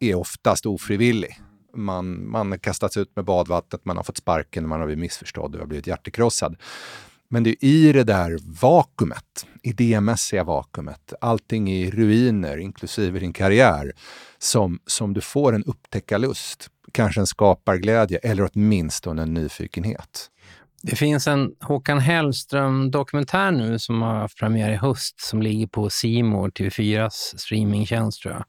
är 0.00 0.14
oftast 0.14 0.66
ofrivillig. 0.66 1.40
Man, 1.74 2.30
man 2.30 2.50
har 2.50 2.58
kastats 2.58 2.96
ut 2.96 3.16
med 3.16 3.24
badvattnet, 3.24 3.84
man 3.84 3.96
har 3.96 4.04
fått 4.04 4.16
sparken, 4.16 4.68
man 4.68 4.80
har 4.80 4.86
blivit 4.86 5.00
missförstådd 5.00 5.54
och 5.54 5.60
har 5.60 5.66
blivit 5.66 5.86
hjärtekrossad. 5.86 6.56
Men 7.28 7.42
det 7.42 7.50
är 7.50 7.64
i 7.64 7.92
det 7.92 8.04
där 8.04 8.38
vakuumet, 8.60 9.46
idémässiga 9.62 10.44
vakuumet, 10.44 11.12
allting 11.20 11.70
i 11.70 11.90
ruiner, 11.90 12.58
inklusive 12.58 13.18
din 13.18 13.32
karriär, 13.32 13.92
som, 14.38 14.80
som 14.86 15.14
du 15.14 15.20
får 15.20 15.54
en 15.54 15.64
upptäckarlust, 15.64 16.70
kanske 16.92 17.20
en 17.20 17.26
skaparglädje 17.26 18.18
eller 18.18 18.50
åtminstone 18.52 19.22
en 19.22 19.34
nyfikenhet. 19.34 20.30
Det 20.82 20.96
finns 20.96 21.26
en 21.26 21.52
Håkan 21.60 21.98
Hellström-dokumentär 21.98 23.50
nu 23.50 23.78
som 23.78 24.02
har 24.02 24.14
haft 24.14 24.38
premiär 24.38 24.70
i 24.70 24.76
höst 24.76 25.20
som 25.20 25.42
ligger 25.42 25.66
på 25.66 25.90
Simor 25.90 26.50
TV4s 26.50 27.36
streamingtjänst 27.36 28.22
tror 28.22 28.34
jag. 28.34 28.44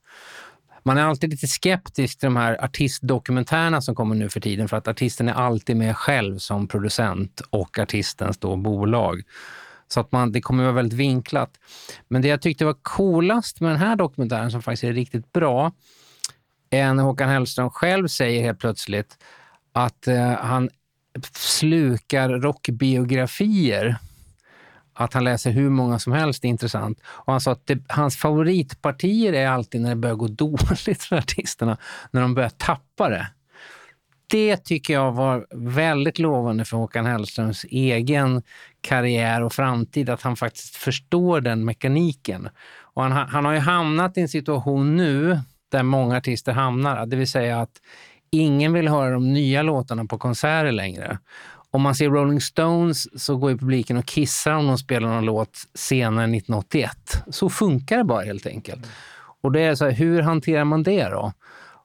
Man 0.84 0.98
är 0.98 1.02
alltid 1.02 1.30
lite 1.30 1.48
skeptisk 1.48 2.20
till 2.20 2.28
de 2.28 2.36
här 2.36 2.64
artistdokumentärerna 2.64 3.82
som 3.82 3.96
kommer 3.96 4.16
nu 4.16 4.30
för 4.30 4.40
tiden 4.40 4.68
för 4.68 4.78
att 4.78 4.88
artisten 4.88 5.30
är 5.30 5.34
alltid 5.34 5.78
med 5.78 5.98
själv 5.98 6.38
som 6.38 6.68
producent 6.68 7.42
och 7.50 7.80
artistens 7.80 8.38
då 8.38 8.56
bolag. 8.56 9.22
Så 9.88 10.00
att 10.00 10.12
man, 10.12 10.32
det 10.32 10.42
kommer 10.42 10.64
vara 10.64 10.74
väldigt 10.74 11.00
vinklat. 11.00 11.52
Men 12.08 12.22
det 12.22 12.28
jag 12.28 12.42
tyckte 12.42 12.66
var 12.66 12.76
coolast 12.82 13.60
med 13.62 13.72
den 13.72 13.80
här 13.80 13.96
dokumentären 13.96 14.52
som 14.52 14.62
faktiskt 14.62 14.84
är 14.84 14.94
riktigt 14.94 15.34
bra 15.34 15.72
är 16.70 16.94
när 16.94 17.04
Håkan 17.04 17.30
Hellström 17.30 17.70
själv 17.70 18.08
säger 18.08 18.44
helt 18.44 18.60
plötsligt 18.60 19.18
att 19.74 20.08
eh, 20.08 20.32
han 20.32 20.70
slukar 21.26 22.30
rockbiografier. 22.30 23.96
att 24.94 25.14
han 25.14 25.24
läser 25.24 25.52
hur 25.52 25.70
många 25.70 26.00
som 26.00 26.14
helst 26.14 26.46
är 26.46 26.50
intressant. 26.50 27.00
Och 27.06 27.34
han 27.34 27.42
sa 27.42 27.52
att 27.52 27.68
det, 27.68 27.80
hans 27.88 28.18
favoritpartier 28.18 29.34
är 29.34 29.48
alltid 29.48 29.82
när 29.82 29.90
det 29.90 29.96
börjar 29.96 30.16
gå 30.16 30.28
dåligt 30.28 31.04
för 31.04 31.16
artisterna, 31.16 31.78
när 32.12 32.22
de 32.22 32.34
börjar 32.34 32.50
tappa 32.50 33.10
det. 33.10 33.28
Det 34.28 34.58
tycker 34.58 34.94
jag 34.94 35.12
var 35.12 35.48
väldigt 35.52 36.20
lovande 36.20 36.66
för 36.66 36.78
Håkan 36.78 37.06
Hellströms 37.06 37.66
egen 37.70 38.44
karriär 38.82 39.44
och 39.44 39.54
framtid, 39.54 40.10
att 40.10 40.22
han 40.22 40.36
faktiskt 40.36 40.76
förstår 40.76 41.42
den 41.42 41.66
mekaniken. 41.66 42.50
Och 42.80 43.04
han, 43.04 43.12
han 43.30 43.46
har 43.46 43.54
ju 43.54 43.60
hamnat 43.60 44.18
i 44.18 44.22
en 44.22 44.30
situation 44.30 44.98
nu 44.98 45.40
där 45.72 45.84
många 45.84 46.18
artister 46.18 46.52
hamnar, 46.52 47.06
det 47.06 47.16
vill 47.16 47.30
säga 47.30 47.62
att 47.62 47.82
ingen 48.32 48.74
vill 48.74 48.88
höra 48.88 49.12
de 49.12 49.34
nya 49.34 49.62
låtarna 49.62 50.06
på 50.06 50.18
konserter 50.18 50.72
längre. 50.72 51.20
Om 51.72 51.82
man 51.82 51.96
ser 51.96 52.10
Rolling 52.10 52.42
Stones 52.42 53.24
så 53.24 53.38
går 53.38 53.52
ju 53.52 53.58
publiken 53.58 53.98
och 53.98 54.06
kissar 54.06 54.52
om 54.52 54.68
de 54.68 54.78
spelar 54.78 55.08
någon 55.08 55.26
låt 55.26 55.58
senare 55.74 56.26
1981. 56.26 56.92
Så 57.32 57.50
funkar 57.50 57.98
det 57.98 58.04
bara 58.04 58.22
helt 58.22 58.46
enkelt. 58.46 58.88
Och 59.42 59.52
det 59.52 59.62
är 59.62 59.76
så 59.76 59.86
här, 59.86 59.92
hur 59.92 60.22
hanterar 60.22 60.64
man 60.64 60.84
det 60.84 61.10
då? 61.10 61.34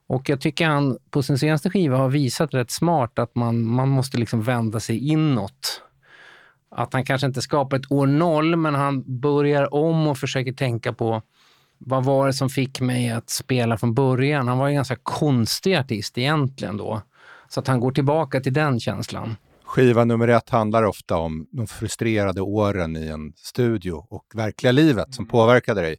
Och 0.07 0.29
jag 0.29 0.41
tycker 0.41 0.67
han 0.67 0.97
på 1.09 1.23
sin 1.23 1.37
senaste 1.37 1.69
skiva 1.69 1.97
har 1.97 2.09
visat 2.09 2.53
rätt 2.53 2.71
smart 2.71 3.19
att 3.19 3.35
man, 3.35 3.65
man 3.65 3.89
måste 3.89 4.17
liksom 4.17 4.41
vända 4.41 4.79
sig 4.79 5.09
inåt. 5.09 5.81
Att 6.71 6.93
han 6.93 7.05
kanske 7.05 7.27
inte 7.27 7.41
skapar 7.41 7.77
ett 7.77 7.91
år 7.91 8.07
noll, 8.07 8.55
men 8.55 8.75
han 8.75 9.19
börjar 9.19 9.73
om 9.73 10.07
och 10.07 10.17
försöker 10.17 10.53
tänka 10.53 10.93
på 10.93 11.21
vad 11.77 12.05
var 12.05 12.27
det 12.27 12.33
som 12.33 12.49
fick 12.49 12.81
mig 12.81 13.11
att 13.11 13.29
spela 13.29 13.77
från 13.77 13.93
början? 13.93 14.47
Han 14.47 14.57
var 14.57 14.67
en 14.67 14.75
ganska 14.75 14.95
konstig 15.03 15.75
artist 15.75 16.17
egentligen 16.17 16.77
då. 16.77 17.01
Så 17.49 17.59
att 17.59 17.67
han 17.67 17.79
går 17.79 17.91
tillbaka 17.91 18.39
till 18.39 18.53
den 18.53 18.79
känslan. 18.79 19.35
Skiva 19.63 20.05
nummer 20.05 20.27
ett 20.27 20.49
handlar 20.49 20.83
ofta 20.83 21.17
om 21.17 21.47
de 21.51 21.67
frustrerade 21.67 22.41
åren 22.41 22.97
i 22.97 23.07
en 23.07 23.33
studio 23.35 24.05
och 24.09 24.25
verkliga 24.33 24.71
livet 24.71 25.13
som 25.13 25.25
påverkade 25.25 25.81
dig. 25.81 25.95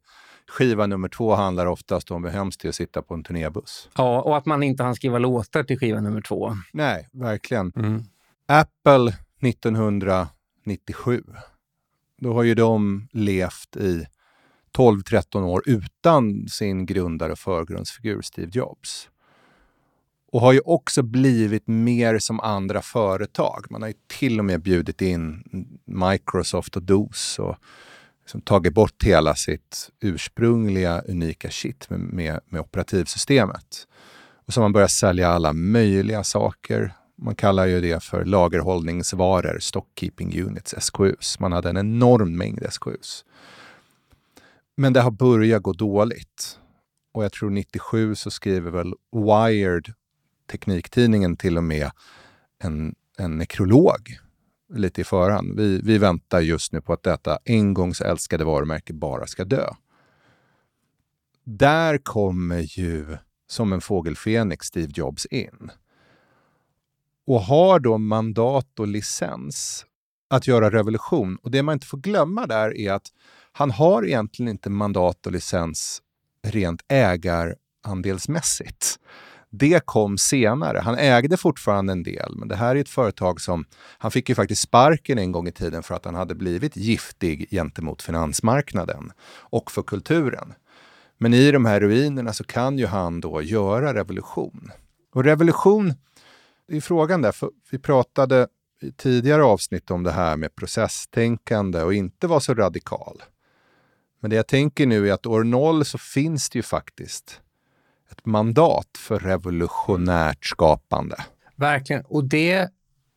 Skiva 0.49 0.87
nummer 0.87 1.09
två 1.09 1.35
handlar 1.35 1.66
oftast 1.66 2.11
om 2.11 2.25
hur 2.25 2.30
hemskt 2.30 2.61
det 2.61 2.66
är 2.66 2.68
att 2.68 2.75
sitta 2.75 3.02
på 3.02 3.14
en 3.14 3.25
turnébuss. 3.25 3.88
Ja, 3.97 4.23
och 4.23 4.37
att 4.37 4.47
man 4.47 4.62
inte 4.62 4.83
hann 4.83 4.95
skriva 4.95 5.18
låtar 5.18 5.62
till 5.62 5.78
skiva 5.78 6.00
nummer 6.00 6.21
två. 6.21 6.56
Nej, 6.73 7.09
verkligen. 7.12 7.73
Mm. 7.76 8.04
Apple 8.47 9.14
1997. 9.42 11.23
Då 12.18 12.33
har 12.33 12.42
ju 12.42 12.54
de 12.54 13.09
levt 13.12 13.76
i 13.76 14.06
12-13 14.76 15.42
år 15.45 15.62
utan 15.66 16.49
sin 16.49 16.87
grundare 16.87 17.33
och 17.33 17.38
förgrundsfigur 17.38 18.23
Steve 18.23 18.50
Jobs 18.52 19.09
och 20.33 20.40
har 20.40 20.52
ju 20.52 20.61
också 20.61 21.02
blivit 21.02 21.66
mer 21.66 22.18
som 22.18 22.40
andra 22.40 22.83
företag. 22.83 23.66
Man 23.71 23.83
har 23.83 23.88
ju 23.88 23.95
till 24.06 24.38
och 24.38 24.45
med 24.45 24.62
bjudit 24.62 25.02
in 25.02 25.45
Microsoft 25.85 26.76
och 26.76 26.83
DOS 26.83 27.38
och 27.38 27.56
liksom 28.23 28.40
tagit 28.40 28.75
bort 28.75 29.04
hela 29.04 29.35
sitt 29.35 29.90
ursprungliga 30.00 31.02
unika 31.09 31.50
shit 31.50 31.90
med, 31.90 32.00
med, 32.00 32.40
med 32.49 32.61
operativsystemet. 32.61 33.87
Och 34.47 34.52
så 34.52 34.61
har 34.61 34.64
man 34.64 34.73
börjat 34.73 34.90
sälja 34.90 35.28
alla 35.28 35.52
möjliga 35.52 36.25
saker. 36.25 36.92
Man 37.18 37.35
kallar 37.35 37.66
ju 37.66 37.80
det 37.80 38.02
för 38.02 38.25
lagerhållningsvaror, 38.25 39.59
stockkeeping 39.61 40.42
units, 40.42 40.75
SKUs. 40.78 41.40
Man 41.40 41.52
hade 41.52 41.71
en 41.71 41.76
enorm 41.76 42.37
mängd 42.37 42.66
SKUs. 42.71 43.25
Men 44.76 44.92
det 44.92 45.00
har 45.00 45.11
börjat 45.11 45.62
gå 45.62 45.73
dåligt. 45.73 46.59
Och 47.12 47.25
jag 47.25 47.33
tror 47.33 47.50
97 47.50 48.14
så 48.14 48.30
skriver 48.30 48.71
väl 48.71 48.95
Wired 49.12 49.92
Tekniktidningen 50.50 51.37
till 51.37 51.56
och 51.56 51.64
med 51.64 51.90
en, 52.59 52.95
en 53.18 53.38
nekrolog 53.38 54.18
lite 54.75 55.00
i 55.00 55.04
förhand. 55.04 55.56
Vi, 55.56 55.80
vi 55.85 55.99
väntar 55.99 56.40
just 56.40 56.73
nu 56.73 56.80
på 56.80 56.92
att 56.92 57.02
detta 57.02 57.38
en 57.45 57.75
gång 57.75 57.95
så 57.95 58.04
älskade 58.04 58.45
varumärke 58.45 58.92
bara 58.92 59.26
ska 59.26 59.45
dö. 59.45 59.71
Där 61.45 61.99
kommer 61.99 62.78
ju 62.78 63.16
som 63.47 63.73
en 63.73 63.80
fågelfenix 63.80 64.66
Steve 64.66 64.92
Jobs 64.95 65.27
in 65.27 65.70
och 67.27 67.40
har 67.40 67.81
då 67.81 67.98
mandat 67.98 68.81
och 68.81 68.87
licens 68.87 69.87
att 70.29 70.46
göra 70.46 70.70
revolution. 70.70 71.37
Och 71.37 71.50
det 71.50 71.62
man 71.62 71.72
inte 71.72 71.87
får 71.87 71.98
glömma 71.98 72.46
där 72.46 72.77
är 72.77 72.92
att 72.92 73.12
han 73.57 73.71
har 73.71 74.05
egentligen 74.05 74.51
inte 74.51 74.71
mandat 74.71 75.27
och 75.27 75.33
licens 75.33 76.03
rent 76.47 76.83
ägarandelsmässigt. 76.88 78.99
Det 79.51 79.87
kom 79.87 80.19
senare. 80.19 80.79
Han 80.79 80.99
ägde 80.99 81.37
fortfarande 81.37 81.92
en 81.92 82.03
del, 82.03 82.37
men 82.37 82.49
det 82.49 82.57
här 82.57 82.77
är 82.77 82.81
ett 82.81 82.88
företag 82.88 83.40
som... 83.40 83.64
Han 83.99 84.11
fick 84.11 84.29
ju 84.29 84.35
faktiskt 84.35 84.62
sparken 84.62 85.19
en 85.19 85.33
gång 85.33 85.49
i 85.49 85.53
tiden 85.53 85.83
för 85.83 85.95
att 85.95 86.05
han 86.05 86.14
hade 86.14 86.35
blivit 86.35 86.77
giftig 86.77 87.49
gentemot 87.51 88.03
finansmarknaden 88.03 89.12
och 89.38 89.71
för 89.71 89.83
kulturen. 89.83 90.55
Men 91.19 91.35
i 91.35 91.51
de 91.51 91.64
här 91.64 91.81
ruinerna 91.81 92.33
så 92.33 92.45
kan 92.45 92.79
ju 92.79 92.87
han 92.87 93.21
då 93.21 93.42
göra 93.42 93.95
revolution. 93.95 94.71
Och 95.14 95.25
revolution, 95.25 95.95
det 96.69 96.77
är 96.77 96.81
frågan 96.81 97.23
där, 97.23 97.33
för 97.33 97.51
vi 97.71 97.79
pratade 97.79 98.49
i 98.83 98.92
tidigare 98.92 99.45
avsnitt 99.45 99.90
om 99.90 100.03
det 100.03 100.12
här 100.12 100.37
med 100.37 100.55
processtänkande 100.55 101.83
och 101.83 101.95
inte 101.95 102.27
vara 102.27 102.40
så 102.40 102.55
radikal. 102.55 103.23
Men 104.20 104.31
det 104.31 104.37
jag 104.37 104.46
tänker 104.46 104.87
nu 104.87 105.09
är 105.09 105.12
att 105.12 105.26
år 105.26 105.44
noll 105.44 105.85
så 105.85 105.98
finns 105.98 106.50
det 106.50 106.59
ju 106.59 106.62
faktiskt 106.62 107.40
ett 108.11 108.26
mandat 108.26 108.88
för 108.98 109.18
revolutionärt 109.18 110.46
skapande. 110.46 111.16
Verkligen, 111.57 112.05
och 112.05 112.24
det 112.24 112.68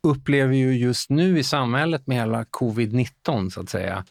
upplever 0.04 0.48
vi 0.48 0.58
ju 0.58 0.78
just 0.78 1.10
nu 1.10 1.40
i 1.40 1.44
samhället 1.44 2.08
med 2.08 2.18
hela 2.18 2.44
covid-19 2.44 3.50
så 3.50 3.62
att 3.62 3.70
säga. 3.70 4.06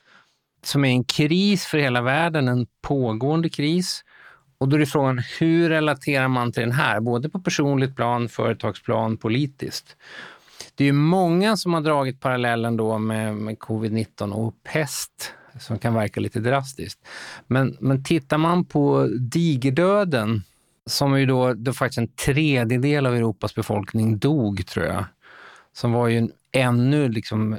Som 0.62 0.84
är 0.84 0.88
en 0.88 1.04
kris 1.04 1.64
för 1.64 1.78
hela 1.78 2.02
världen, 2.02 2.48
en 2.48 2.66
pågående 2.82 3.48
kris. 3.48 4.04
Och 4.58 4.68
då 4.68 4.76
är 4.76 4.80
det 4.80 4.86
frågan, 4.86 5.22
hur 5.38 5.68
relaterar 5.68 6.28
man 6.28 6.52
till 6.52 6.62
den 6.62 6.72
här? 6.72 7.00
Både 7.00 7.28
på 7.28 7.40
personligt 7.40 7.96
plan, 7.96 8.28
företagsplan, 8.28 9.16
politiskt. 9.16 9.96
Det 10.74 10.84
är 10.84 10.86
ju 10.86 10.92
många 10.92 11.56
som 11.56 11.74
har 11.74 11.80
dragit 11.80 12.20
parallellen 12.20 12.76
då 12.76 12.98
med, 12.98 13.36
med 13.36 13.58
covid-19 13.58 14.32
och 14.32 14.54
pest 14.62 15.34
som 15.60 15.78
kan 15.78 15.94
verka 15.94 16.20
lite 16.20 16.40
drastiskt. 16.40 17.00
Men, 17.46 17.76
men 17.80 18.04
tittar 18.04 18.38
man 18.38 18.64
på 18.64 19.08
digerdöden 19.18 20.42
som 20.86 21.20
ju 21.20 21.26
då, 21.26 21.54
då 21.54 21.72
faktiskt 21.72 21.98
en 21.98 22.08
tredjedel 22.08 23.06
av 23.06 23.16
Europas 23.16 23.54
befolkning 23.54 24.18
dog, 24.18 24.66
tror 24.66 24.86
jag. 24.86 25.04
Som 25.72 25.92
var 25.92 26.08
ju 26.08 26.18
en 26.18 26.32
ännu 26.52 27.08
liksom 27.08 27.58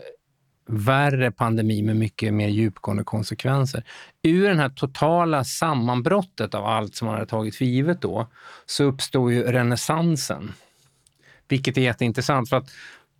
värre 0.69 1.31
pandemi 1.31 1.81
med 1.81 1.95
mycket 1.95 2.33
mer 2.33 2.47
djupgående 2.47 3.03
konsekvenser. 3.03 3.83
Ur 4.23 4.49
det 4.49 4.55
här 4.55 4.69
totala 4.69 5.43
sammanbrottet 5.43 6.55
av 6.55 6.65
allt 6.65 6.95
som 6.95 7.05
man 7.05 7.15
hade 7.15 7.27
tagit 7.27 7.55
för 7.55 7.65
givet 7.65 8.01
då, 8.01 8.27
så 8.65 8.83
uppstod 8.83 9.31
ju 9.31 9.43
renässansen. 9.43 10.51
Vilket 11.47 11.77
är 11.77 11.81
jätteintressant, 11.81 12.49
för 12.49 12.57
att 12.57 12.69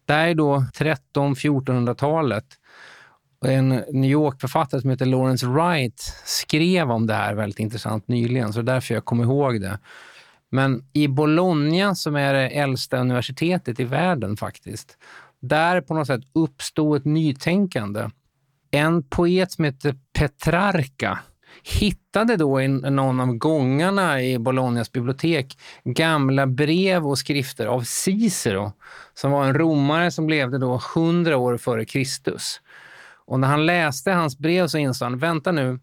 där 0.05 0.27
är 0.27 0.35
då 0.35 0.65
13-1400-talet 0.75 2.45
en 3.45 3.69
New 3.69 4.11
York-författare 4.11 4.81
som 4.81 4.89
heter 4.89 5.05
Lawrence 5.05 5.45
Wright 5.45 5.99
skrev 6.25 6.91
om 6.91 7.07
det 7.07 7.13
här 7.13 7.33
väldigt 7.33 7.59
intressant 7.59 8.07
nyligen, 8.07 8.53
så 8.53 8.61
det 8.61 8.71
är 8.71 8.75
därför 8.75 8.93
jag 8.93 9.05
kommer 9.05 9.23
ihåg 9.23 9.61
det. 9.61 9.79
Men 10.51 10.83
i 10.93 11.07
Bologna, 11.07 11.95
som 11.95 12.15
är 12.15 12.33
det 12.33 12.49
äldsta 12.49 12.97
universitetet 12.97 13.79
i 13.79 13.83
världen 13.83 14.37
faktiskt, 14.37 14.97
där 15.39 15.81
på 15.81 15.93
något 15.93 16.07
sätt 16.07 16.21
uppstod 16.33 16.97
ett 16.97 17.05
nytänkande. 17.05 18.09
En 18.71 19.03
poet 19.03 19.51
som 19.51 19.65
heter 19.65 19.95
Petrarca 20.13 21.19
hittade 21.63 22.35
då 22.35 22.61
i 22.61 22.67
någon 22.67 23.19
av 23.19 23.33
gångarna 23.33 24.21
i 24.23 24.39
Bolognas 24.39 24.91
bibliotek 24.91 25.57
gamla 25.83 26.47
brev 26.47 27.07
och 27.07 27.17
skrifter 27.17 27.65
av 27.65 27.81
Cicero, 27.81 28.71
som 29.13 29.31
var 29.31 29.45
en 29.45 29.53
romare 29.53 30.11
som 30.11 30.29
levde 30.29 30.57
då 30.57 30.81
100 30.95 31.37
år 31.37 31.57
före 31.57 31.85
Kristus. 31.85 32.61
Och 33.29 33.39
när 33.39 33.47
han 33.47 33.65
läste 33.65 34.11
hans 34.11 34.37
brev 34.37 34.67
så 34.67 34.77
insåg 34.77 35.05
han, 35.05 35.17
vänta 35.17 35.51
nu, 35.51 35.79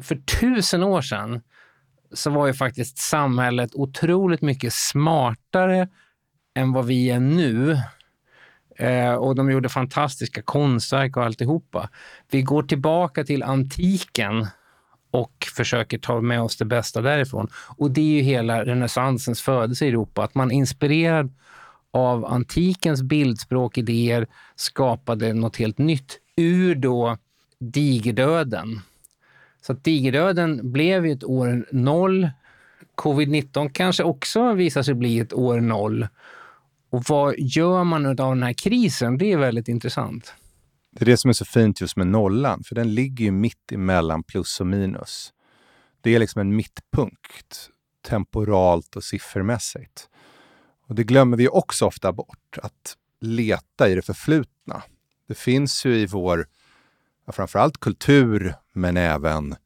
för 0.00 0.14
tusen 0.16 0.82
år 0.82 1.02
sedan 1.02 1.40
så 2.12 2.30
var 2.30 2.46
ju 2.46 2.54
faktiskt 2.54 2.98
samhället 2.98 3.70
otroligt 3.74 4.42
mycket 4.42 4.72
smartare 4.72 5.88
än 6.54 6.72
vad 6.72 6.86
vi 6.86 7.10
är 7.10 7.20
nu. 7.20 7.78
Eh, 8.76 9.14
och 9.14 9.34
de 9.34 9.50
gjorde 9.50 9.68
fantastiska 9.68 10.42
konstverk 10.42 11.16
och 11.16 11.24
alltihopa. 11.24 11.88
Vi 12.30 12.42
går 12.42 12.62
tillbaka 12.62 13.24
till 13.24 13.42
antiken 13.42 14.46
och 15.10 15.46
försöker 15.56 15.98
ta 15.98 16.20
med 16.20 16.42
oss 16.42 16.56
det 16.56 16.64
bästa 16.64 17.00
därifrån. 17.00 17.48
Och 17.76 17.90
det 17.90 18.00
är 18.00 18.16
ju 18.16 18.20
hela 18.20 18.64
renässansens 18.64 19.42
födelse 19.42 19.84
i 19.84 19.88
Europa, 19.88 20.24
att 20.24 20.34
man 20.34 20.50
inspirerad 20.50 21.34
av 21.92 22.24
antikens 22.24 23.02
bildspråk, 23.02 23.78
idéer, 23.78 24.26
skapade 24.56 25.32
något 25.32 25.56
helt 25.56 25.78
nytt 25.78 26.18
ur 26.40 26.74
då 26.74 27.18
digerdöden. 27.58 28.80
Så 29.62 29.72
att 29.72 29.84
digerdöden 29.84 30.72
blev 30.72 31.06
ju 31.06 31.12
ett 31.12 31.24
år 31.24 31.66
noll. 31.72 32.30
Covid-19 32.94 33.70
kanske 33.72 34.04
också 34.04 34.52
visar 34.52 34.82
sig 34.82 34.94
bli 34.94 35.18
ett 35.18 35.32
år 35.32 35.60
noll. 35.60 36.08
Och 36.90 37.04
vad 37.08 37.34
gör 37.38 37.84
man 37.84 38.06
av 38.06 38.14
den 38.14 38.42
här 38.42 38.52
krisen? 38.52 39.18
Det 39.18 39.32
är 39.32 39.36
väldigt 39.36 39.68
intressant. 39.68 40.34
Det 40.90 41.02
är 41.02 41.06
det 41.06 41.16
som 41.16 41.28
är 41.28 41.32
så 41.32 41.44
fint 41.44 41.80
just 41.80 41.96
med 41.96 42.06
nollan, 42.06 42.62
för 42.64 42.74
den 42.74 42.94
ligger 42.94 43.24
ju 43.24 43.30
mitt 43.30 43.72
emellan 43.72 44.22
plus 44.22 44.60
och 44.60 44.66
minus. 44.66 45.32
Det 46.00 46.14
är 46.14 46.18
liksom 46.18 46.40
en 46.40 46.56
mittpunkt, 46.56 47.70
temporalt 48.08 48.96
och 48.96 49.04
siffermässigt. 49.04 50.08
Och 50.86 50.94
det 50.94 51.04
glömmer 51.04 51.36
vi 51.36 51.48
också 51.48 51.86
ofta 51.86 52.12
bort, 52.12 52.58
att 52.62 52.96
leta 53.20 53.88
i 53.88 53.94
det 53.94 54.02
förflutna. 54.02 54.82
Det 55.30 55.38
finns 55.38 55.84
ju 55.84 55.96
i 55.96 56.06
vår, 56.06 56.46
framförallt 57.32 57.80
kultur, 57.80 58.54
men 58.72 58.96
även 58.96 59.56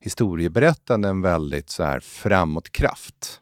historieberättande, 0.00 1.08
en 1.08 1.22
väldigt 1.22 1.70
så 1.70 1.84
här 1.84 2.00
framåtkraft. 2.00 3.40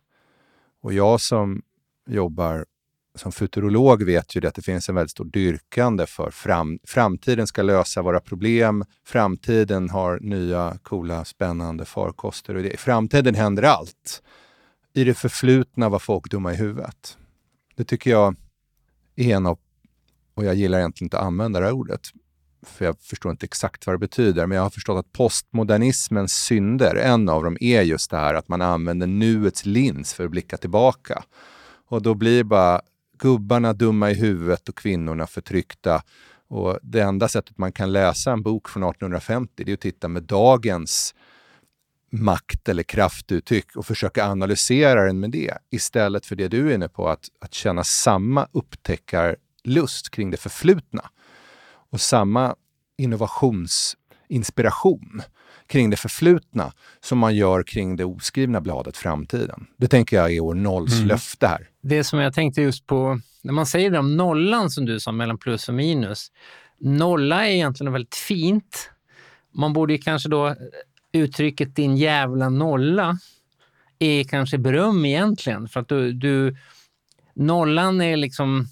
Och 0.83 0.93
jag 0.93 1.21
som 1.21 1.63
jobbar 2.07 2.67
som 3.15 3.33
futurolog 3.33 4.03
vet 4.03 4.37
ju 4.37 4.41
det 4.41 4.49
att 4.49 4.55
det 4.55 4.63
finns 4.63 4.89
en 4.89 4.95
väldigt 4.95 5.11
stor 5.11 5.25
dyrkande 5.25 6.07
för 6.07 6.31
fram, 6.31 6.79
framtiden 6.85 7.47
ska 7.47 7.63
lösa 7.63 8.03
våra 8.03 8.21
problem. 8.21 8.85
Framtiden 9.05 9.91
har 9.91 10.19
nya, 10.21 10.79
coola, 10.83 11.25
spännande 11.25 11.85
farkoster. 11.85 12.55
Och 12.55 12.63
det, 12.63 12.71
I 12.71 12.77
framtiden 12.77 13.35
händer 13.35 13.63
allt. 13.63 14.23
I 14.93 15.05
det 15.05 15.15
förflutna 15.15 15.89
var 15.89 15.99
folk 15.99 16.31
dumma 16.31 16.53
i 16.53 16.57
huvudet. 16.57 17.19
Det 17.77 17.85
tycker 17.85 18.11
jag 18.11 18.37
är 19.17 19.37
en 19.37 19.47
av, 19.47 19.59
och 20.35 20.45
jag 20.45 20.55
gillar 20.55 20.79
egentligen 20.79 21.07
inte 21.07 21.19
att 21.19 21.25
använda 21.25 21.61
det 21.61 21.67
här 21.67 21.73
ordet, 21.73 22.01
för 22.67 22.85
jag 22.85 23.01
förstår 23.01 23.31
inte 23.31 23.45
exakt 23.47 23.87
vad 23.87 23.95
det 23.95 23.99
betyder, 23.99 24.47
men 24.47 24.57
jag 24.57 24.63
har 24.63 24.71
förstått 24.71 24.99
att 24.99 25.13
postmodernismens 25.13 26.33
synder, 26.33 26.95
en 26.95 27.29
av 27.29 27.45
dem 27.45 27.57
är 27.61 27.83
just 27.83 28.11
det 28.11 28.17
här 28.17 28.35
att 28.35 28.49
man 28.49 28.63
använder 28.63 29.07
nuets 29.07 29.67
lins 29.67 30.15
för 30.15 30.25
att 30.25 30.31
blicka 30.31 30.57
tillbaka. 30.57 31.25
Och 31.89 32.03
då 32.03 32.15
blir 32.15 32.45
bara 32.45 32.81
gubbarna 33.19 33.73
dumma 33.73 34.11
i 34.11 34.15
huvudet 34.15 34.69
och 34.69 34.77
kvinnorna 34.77 35.27
förtryckta. 35.27 36.03
Och 36.49 36.79
det 36.83 37.01
enda 37.01 37.29
sättet 37.29 37.59
man 37.59 37.73
kan 37.73 37.93
läsa 37.93 38.33
en 38.33 38.43
bok 38.43 38.69
från 38.69 38.83
1850 38.83 39.65
det 39.65 39.73
är 39.73 39.75
att 39.75 39.81
titta 39.81 40.09
med 40.09 40.23
dagens 40.23 41.15
makt 42.13 42.69
eller 42.69 42.83
kraftuttryck 42.83 43.77
och 43.77 43.87
försöka 43.87 44.27
analysera 44.27 45.05
den 45.05 45.21
med 45.21 45.31
det 45.31 45.59
istället 45.71 46.27
för 46.27 46.37
det 46.37 46.49
du 46.49 46.71
är 46.71 46.75
inne 46.75 46.89
på, 46.89 47.09
att, 47.09 47.29
att 47.41 47.55
känna 47.55 47.85
samma 47.85 48.49
lust 49.65 50.11
kring 50.11 50.31
det 50.31 50.37
förflutna 50.37 51.11
och 51.91 52.01
samma 52.01 52.57
innovationsinspiration 52.99 55.23
kring 55.67 55.91
det 55.91 55.97
förflutna 55.97 56.73
som 57.01 57.19
man 57.19 57.35
gör 57.35 57.63
kring 57.63 57.97
det 57.97 58.05
oskrivna 58.05 58.61
bladet 58.61 58.97
framtiden. 58.97 59.67
Det 59.77 59.89
tänker 59.89 60.17
jag 60.17 60.33
är 60.33 60.41
år 60.41 60.55
nolls 60.55 60.95
mm. 60.95 61.09
löfte 61.09 61.47
här. 61.47 61.69
Det 61.83 62.05
som 62.05 62.19
jag 62.19 62.35
tänkte 62.35 62.63
just 62.63 62.87
på, 62.87 63.21
när 63.43 63.53
man 63.53 63.67
säger 63.67 63.91
det 63.91 63.99
om 63.99 64.17
nollan 64.17 64.71
som 64.71 64.87
du 64.87 65.01
sa, 65.01 65.13
mellan 65.13 65.39
plus 65.39 65.69
och 65.69 65.75
minus. 65.75 66.33
Nolla 66.79 67.47
är 67.47 67.51
egentligen 67.51 67.93
väldigt 67.93 68.15
fint. 68.15 68.91
Man 69.55 69.73
borde 69.73 69.99
kanske 69.99 70.29
då, 70.29 70.57
uttrycket 71.13 71.77
din 71.77 71.97
jävla 71.97 72.49
nolla 72.49 73.19
är 73.99 74.25
kanske 74.25 74.59
beröm 74.59 75.05
egentligen. 75.05 75.69
För 75.69 75.81
att 75.81 75.89
du, 75.89 76.13
du 76.13 76.57
nollan 77.35 78.01
är 78.01 78.17
liksom, 78.17 78.67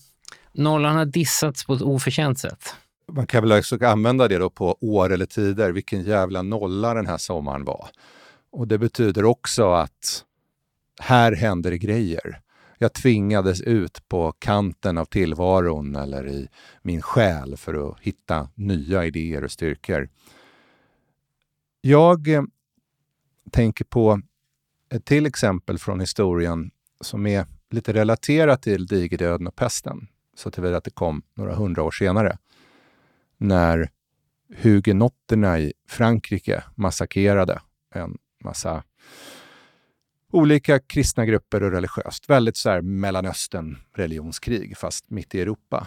nollan 0.52 0.96
har 0.96 1.04
dissats 1.04 1.66
på 1.66 1.74
ett 1.74 1.82
oförtjänt 1.82 2.38
sätt 2.38 2.74
man 3.12 3.26
kan 3.26 3.48
väl 3.48 3.58
också 3.58 3.84
använda 3.84 4.28
det 4.28 4.38
då 4.38 4.50
på 4.50 4.76
år 4.80 5.12
eller 5.12 5.26
tider, 5.26 5.72
vilken 5.72 6.02
jävla 6.02 6.42
nolla 6.42 6.94
den 6.94 7.06
här 7.06 7.18
sommaren 7.18 7.64
var. 7.64 7.88
Och 8.52 8.68
det 8.68 8.78
betyder 8.78 9.24
också 9.24 9.72
att 9.72 10.24
här 11.00 11.32
händer 11.32 11.70
det 11.70 11.78
grejer. 11.78 12.40
Jag 12.78 12.92
tvingades 12.92 13.60
ut 13.60 14.08
på 14.08 14.32
kanten 14.32 14.98
av 14.98 15.04
tillvaron 15.04 15.96
eller 15.96 16.28
i 16.28 16.48
min 16.82 17.02
själ 17.02 17.56
för 17.56 17.90
att 17.90 18.00
hitta 18.00 18.48
nya 18.54 19.04
idéer 19.04 19.44
och 19.44 19.50
styrkor. 19.50 20.08
Jag 21.80 22.28
eh, 22.28 22.42
tänker 23.50 23.84
på 23.84 24.20
ett 24.90 25.04
till 25.04 25.26
exempel 25.26 25.78
från 25.78 26.00
historien 26.00 26.70
som 27.00 27.26
är 27.26 27.46
lite 27.70 27.92
relaterat 27.92 28.62
till 28.62 28.86
digerdöden 28.86 29.46
och 29.46 29.56
pesten, 29.56 30.08
så 30.40 30.50
tillvida 30.50 30.76
att 30.76 30.84
det 30.84 30.90
kom 30.90 31.22
några 31.34 31.54
hundra 31.54 31.82
år 31.82 31.90
senare 31.90 32.38
när 33.36 33.90
hugenotterna 34.56 35.58
i 35.58 35.72
Frankrike 35.88 36.64
massakrerade 36.74 37.60
en 37.94 38.18
massa 38.44 38.82
olika 40.32 40.78
kristna 40.78 41.26
grupper 41.26 41.62
och 41.62 41.70
religiöst. 41.70 42.30
Väldigt 42.30 42.56
så 42.56 42.70
här 42.70 42.80
Mellanöstern 42.80 43.78
religionskrig, 43.94 44.76
fast 44.76 45.10
mitt 45.10 45.34
i 45.34 45.40
Europa. 45.40 45.86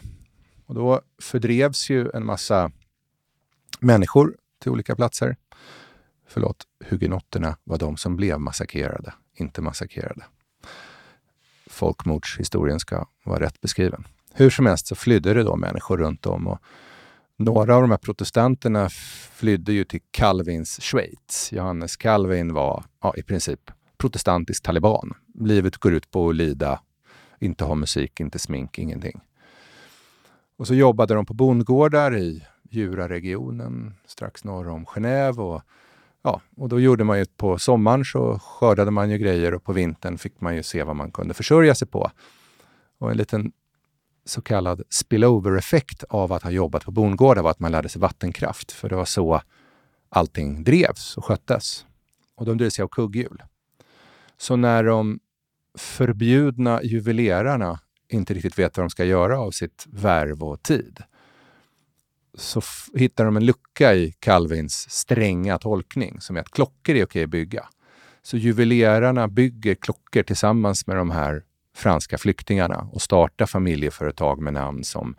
Och 0.65 0.75
då 0.75 1.01
fördrevs 1.21 1.89
ju 1.89 2.09
en 2.13 2.25
massa 2.25 2.71
människor 3.79 4.37
till 4.61 4.71
olika 4.71 4.95
platser. 4.95 5.35
Förlåt, 6.27 6.63
hugenotterna 6.85 7.57
var 7.63 7.77
de 7.77 7.97
som 7.97 8.15
blev 8.15 8.39
massakrerade, 8.39 9.13
inte 9.33 9.61
massakrerade. 9.61 10.25
Folkmordshistorien 11.67 12.79
ska 12.79 13.07
vara 13.23 13.39
rätt 13.39 13.61
beskriven. 13.61 14.03
Hur 14.35 14.49
som 14.49 14.65
helst 14.65 14.87
så 14.87 14.95
flydde 14.95 15.33
det 15.33 15.43
då 15.43 15.55
människor 15.55 15.97
runt 15.97 16.25
om 16.25 16.47
och 16.47 16.59
några 17.37 17.75
av 17.75 17.81
de 17.81 17.91
här 17.91 17.97
protestanterna 17.97 18.89
flydde 19.33 19.73
ju 19.73 19.83
till 19.83 20.01
Calvins 20.11 20.81
Schweiz. 20.81 21.49
Johannes 21.51 21.97
Calvin 21.97 22.53
var 22.53 22.83
ja, 23.01 23.13
i 23.17 23.23
princip 23.23 23.71
protestantisk 23.97 24.63
taliban. 24.63 25.13
Livet 25.39 25.77
går 25.77 25.93
ut 25.93 26.11
på 26.11 26.29
att 26.29 26.35
lida, 26.35 26.79
inte 27.39 27.63
ha 27.63 27.75
musik, 27.75 28.19
inte 28.19 28.39
smink, 28.39 28.79
ingenting. 28.79 29.21
Och 30.57 30.67
så 30.67 30.73
jobbade 30.73 31.13
de 31.13 31.25
på 31.25 31.33
bondgårdar 31.33 32.17
i 32.17 32.45
Juraregionen 32.69 33.93
strax 34.05 34.43
norr 34.43 34.69
om 34.69 34.85
Genève. 34.85 35.37
Och, 35.37 35.61
ja, 36.21 36.41
och 36.55 36.69
då 36.69 36.79
gjorde 36.79 37.03
man 37.03 37.19
ju 37.19 37.25
på 37.25 37.57
sommaren 37.57 38.05
så 38.05 38.39
skördade 38.39 38.91
man 38.91 39.09
ju 39.09 39.17
grejer 39.17 39.53
och 39.53 39.63
på 39.63 39.73
vintern 39.73 40.17
fick 40.17 40.41
man 40.41 40.55
ju 40.55 40.63
se 40.63 40.83
vad 40.83 40.95
man 40.95 41.11
kunde 41.11 41.33
försörja 41.33 41.75
sig 41.75 41.87
på. 41.87 42.11
Och 42.97 43.11
en 43.11 43.17
liten 43.17 43.51
så 44.25 44.41
kallad 44.41 44.81
spillover-effekt 44.89 46.03
av 46.03 46.33
att 46.33 46.43
ha 46.43 46.51
jobbat 46.51 46.86
på 46.86 46.91
bondgårdar 46.91 47.41
var 47.41 47.51
att 47.51 47.59
man 47.59 47.71
lärde 47.71 47.89
sig 47.89 48.01
vattenkraft, 48.01 48.71
för 48.71 48.89
det 48.89 48.95
var 48.95 49.05
så 49.05 49.41
allting 50.09 50.63
drevs 50.63 51.17
och 51.17 51.25
sköttes. 51.25 51.86
Och 52.36 52.45
de 52.45 52.57
drevs 52.57 52.79
av 52.79 52.88
kugghjul. 52.88 53.43
Så 54.38 54.55
när 54.55 54.83
de 54.83 55.19
förbjudna 55.77 56.83
juvelerarna 56.83 57.79
inte 58.09 58.33
riktigt 58.33 58.59
vet 58.59 58.77
vad 58.77 58.83
de 58.83 58.89
ska 58.89 59.05
göra 59.05 59.39
av 59.39 59.51
sitt 59.51 59.86
värv 59.89 60.43
och 60.43 60.63
tid, 60.63 60.99
så 62.38 62.62
hittar 62.93 63.25
de 63.25 63.38
en 63.38 63.45
lucka 63.45 63.93
i 63.93 64.12
Calvins 64.19 64.89
stränga 64.89 65.57
tolkning, 65.57 66.21
som 66.21 66.36
är 66.36 66.41
att 66.41 66.51
klockor 66.51 66.95
är 66.95 67.05
okej 67.05 67.23
att 67.23 67.29
bygga. 67.29 67.67
Så 68.21 68.38
juvelerarna 68.38 69.27
bygger 69.27 69.75
klockor 69.75 70.23
tillsammans 70.23 70.88
med 70.88 70.97
de 70.97 71.12
här 71.12 71.43
franska 71.75 72.17
flyktingarna 72.17 72.89
och 72.91 73.01
starta 73.01 73.47
familjeföretag 73.47 74.41
med 74.41 74.53
namn 74.53 74.83
som 74.83 75.15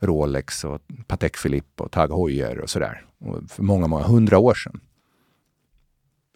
Rolex 0.00 0.64
och 0.64 0.80
Patek 1.06 1.42
Philippe 1.42 1.82
och 1.82 1.92
Tag 1.92 2.08
Heuer 2.08 2.60
och 2.60 2.70
sådär. 2.70 3.04
För 3.48 3.62
många, 3.62 3.86
många 3.86 4.04
hundra 4.04 4.38
år 4.38 4.54
sedan. 4.54 4.80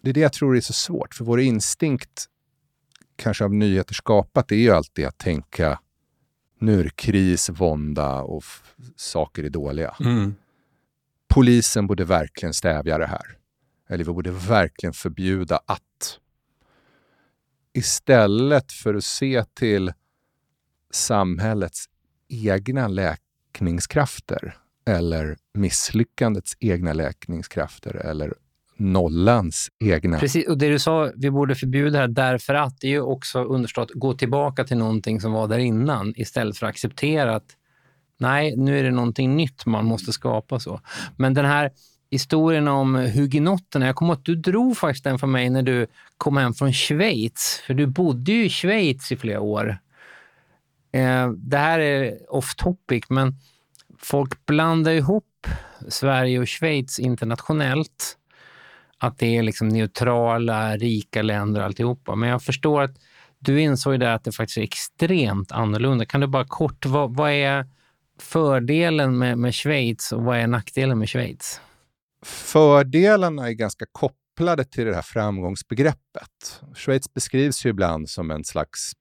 Det 0.01 0.09
är 0.09 0.13
det 0.13 0.19
jag 0.19 0.33
tror 0.33 0.57
är 0.57 0.61
så 0.61 0.73
svårt, 0.73 1.15
för 1.15 1.25
vår 1.25 1.39
instinkt 1.39 2.25
kanske 3.15 3.43
av 3.43 3.53
nyheter 3.53 3.93
skapat, 3.93 4.51
är 4.51 4.55
ju 4.55 4.71
alltid 4.71 5.05
att 5.05 5.17
tänka 5.17 5.79
nu 6.59 6.79
är 6.79 6.83
det 6.83 6.95
kris, 6.95 7.49
vånda 7.49 8.21
och 8.21 8.43
saker 8.95 9.43
är 9.43 9.49
dåliga. 9.49 9.95
Mm. 9.99 10.35
Polisen 11.27 11.87
borde 11.87 12.05
verkligen 12.05 12.53
stävja 12.53 12.97
det 12.97 13.07
här. 13.07 13.37
Eller 13.89 14.03
vi 14.03 14.13
borde 14.13 14.31
verkligen 14.31 14.93
förbjuda 14.93 15.59
att 15.65 16.19
istället 17.79 18.71
för 18.71 18.95
att 18.95 19.03
se 19.03 19.43
till 19.53 19.93
samhällets 20.91 21.85
egna 22.29 22.87
läkningskrafter 22.87 24.57
eller 24.85 25.37
misslyckandets 25.53 26.57
egna 26.59 26.93
läkningskrafter 26.93 27.95
eller 27.95 28.33
nollans 28.77 29.69
egna. 29.79 30.19
Precis, 30.19 30.47
och 30.47 30.57
det 30.57 30.69
du 30.69 30.79
sa, 30.79 31.11
vi 31.15 31.31
borde 31.31 31.55
förbjuda 31.55 31.91
det 31.91 31.97
här 31.99 32.07
därför 32.07 32.53
att, 32.53 32.79
det 32.81 32.87
är 32.87 32.91
ju 32.91 33.01
också 33.01 33.43
underförstått, 33.43 33.91
gå 33.93 34.13
tillbaka 34.13 34.63
till 34.63 34.77
någonting 34.77 35.21
som 35.21 35.31
var 35.31 35.47
där 35.47 35.59
innan 35.59 36.13
istället 36.15 36.57
för 36.57 36.65
att 36.65 36.69
acceptera 36.69 37.35
att 37.35 37.55
nej, 38.17 38.55
nu 38.55 38.79
är 38.79 38.83
det 38.83 38.91
någonting 38.91 39.35
nytt 39.35 39.65
man 39.65 39.85
måste 39.85 40.13
skapa. 40.13 40.59
så. 40.59 40.81
Men 41.17 41.33
den 41.33 41.45
här 41.45 41.71
historien 42.11 42.67
om 42.67 42.95
hugenotterna. 42.95 43.85
Jag 43.85 43.95
kommer 43.95 44.13
att 44.13 44.25
du 44.25 44.35
drog 44.35 44.77
faktiskt 44.77 45.03
den 45.03 45.19
för 45.19 45.27
mig 45.27 45.49
när 45.49 45.61
du 45.61 45.87
kom 46.17 46.37
hem 46.37 46.53
från 46.53 46.73
Schweiz. 46.73 47.61
För 47.67 47.73
du 47.73 47.87
bodde 47.87 48.31
ju 48.31 48.45
i 48.45 48.49
Schweiz 48.49 49.11
i 49.11 49.17
flera 49.17 49.39
år. 49.39 49.77
Eh, 50.91 51.31
det 51.31 51.57
här 51.57 51.79
är 51.79 52.17
off 52.35 52.55
topic, 52.55 53.03
men 53.09 53.35
folk 53.97 54.45
blandar 54.45 54.91
ihop 54.91 55.47
Sverige 55.87 56.39
och 56.39 56.47
Schweiz 56.47 56.99
internationellt. 56.99 58.15
Att 58.97 59.17
det 59.17 59.37
är 59.37 59.43
liksom 59.43 59.67
neutrala, 59.67 60.77
rika 60.77 61.21
länder 61.21 61.59
och 61.59 61.65
alltihopa. 61.65 62.15
Men 62.15 62.29
jag 62.29 62.43
förstår 62.43 62.81
att 62.81 62.95
du 63.39 63.61
insåg 63.61 63.99
där 63.99 64.15
att 64.15 64.23
det 64.23 64.31
faktiskt 64.31 64.57
är 64.57 64.61
extremt 64.61 65.51
annorlunda. 65.51 66.05
Kan 66.05 66.21
du 66.21 66.27
bara 66.27 66.45
kort, 66.45 66.85
vad, 66.85 67.15
vad 67.15 67.31
är 67.31 67.65
fördelen 68.19 69.17
med, 69.17 69.37
med 69.37 69.55
Schweiz 69.55 70.11
och 70.11 70.23
vad 70.23 70.37
är 70.37 70.47
nackdelen 70.47 70.99
med 70.99 71.09
Schweiz? 71.09 71.61
Fördelarna 72.21 73.47
är 73.47 73.51
ganska 73.51 73.85
kopplade 73.91 74.63
till 74.63 74.85
det 74.85 74.95
här 74.95 75.01
framgångsbegreppet. 75.01 76.61
Schweiz 76.75 77.13
beskrivs 77.13 77.65
ju 77.65 77.69
ibland 77.69 78.09
som 78.09 78.31
en 78.31 78.43
slags 78.43 78.93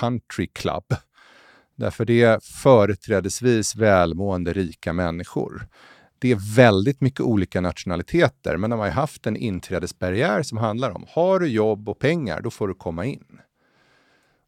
country 0.00 0.46
club. 0.46 0.94
Därför 1.76 2.04
det 2.04 2.22
är 2.22 2.40
företrädesvis 2.62 3.76
välmående 3.76 4.52
rika 4.52 4.92
människor. 4.92 5.68
Det 6.18 6.32
är 6.32 6.56
väldigt 6.56 7.00
mycket 7.00 7.20
olika 7.20 7.60
nationaliteter, 7.60 8.56
men 8.56 8.70
de 8.70 8.78
har 8.78 8.86
ju 8.86 8.92
haft 8.92 9.26
en 9.26 9.36
inträdesbarriär 9.36 10.42
som 10.42 10.58
handlar 10.58 10.90
om 10.90 11.04
har 11.08 11.40
du 11.40 11.48
jobb 11.48 11.88
och 11.88 11.98
pengar, 11.98 12.40
då 12.40 12.50
får 12.50 12.68
du 12.68 12.74
komma 12.74 13.04
in. 13.04 13.40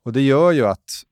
Och 0.02 0.12
det 0.12 0.20
gör 0.20 0.52
ju 0.52 0.66
att 0.66 1.02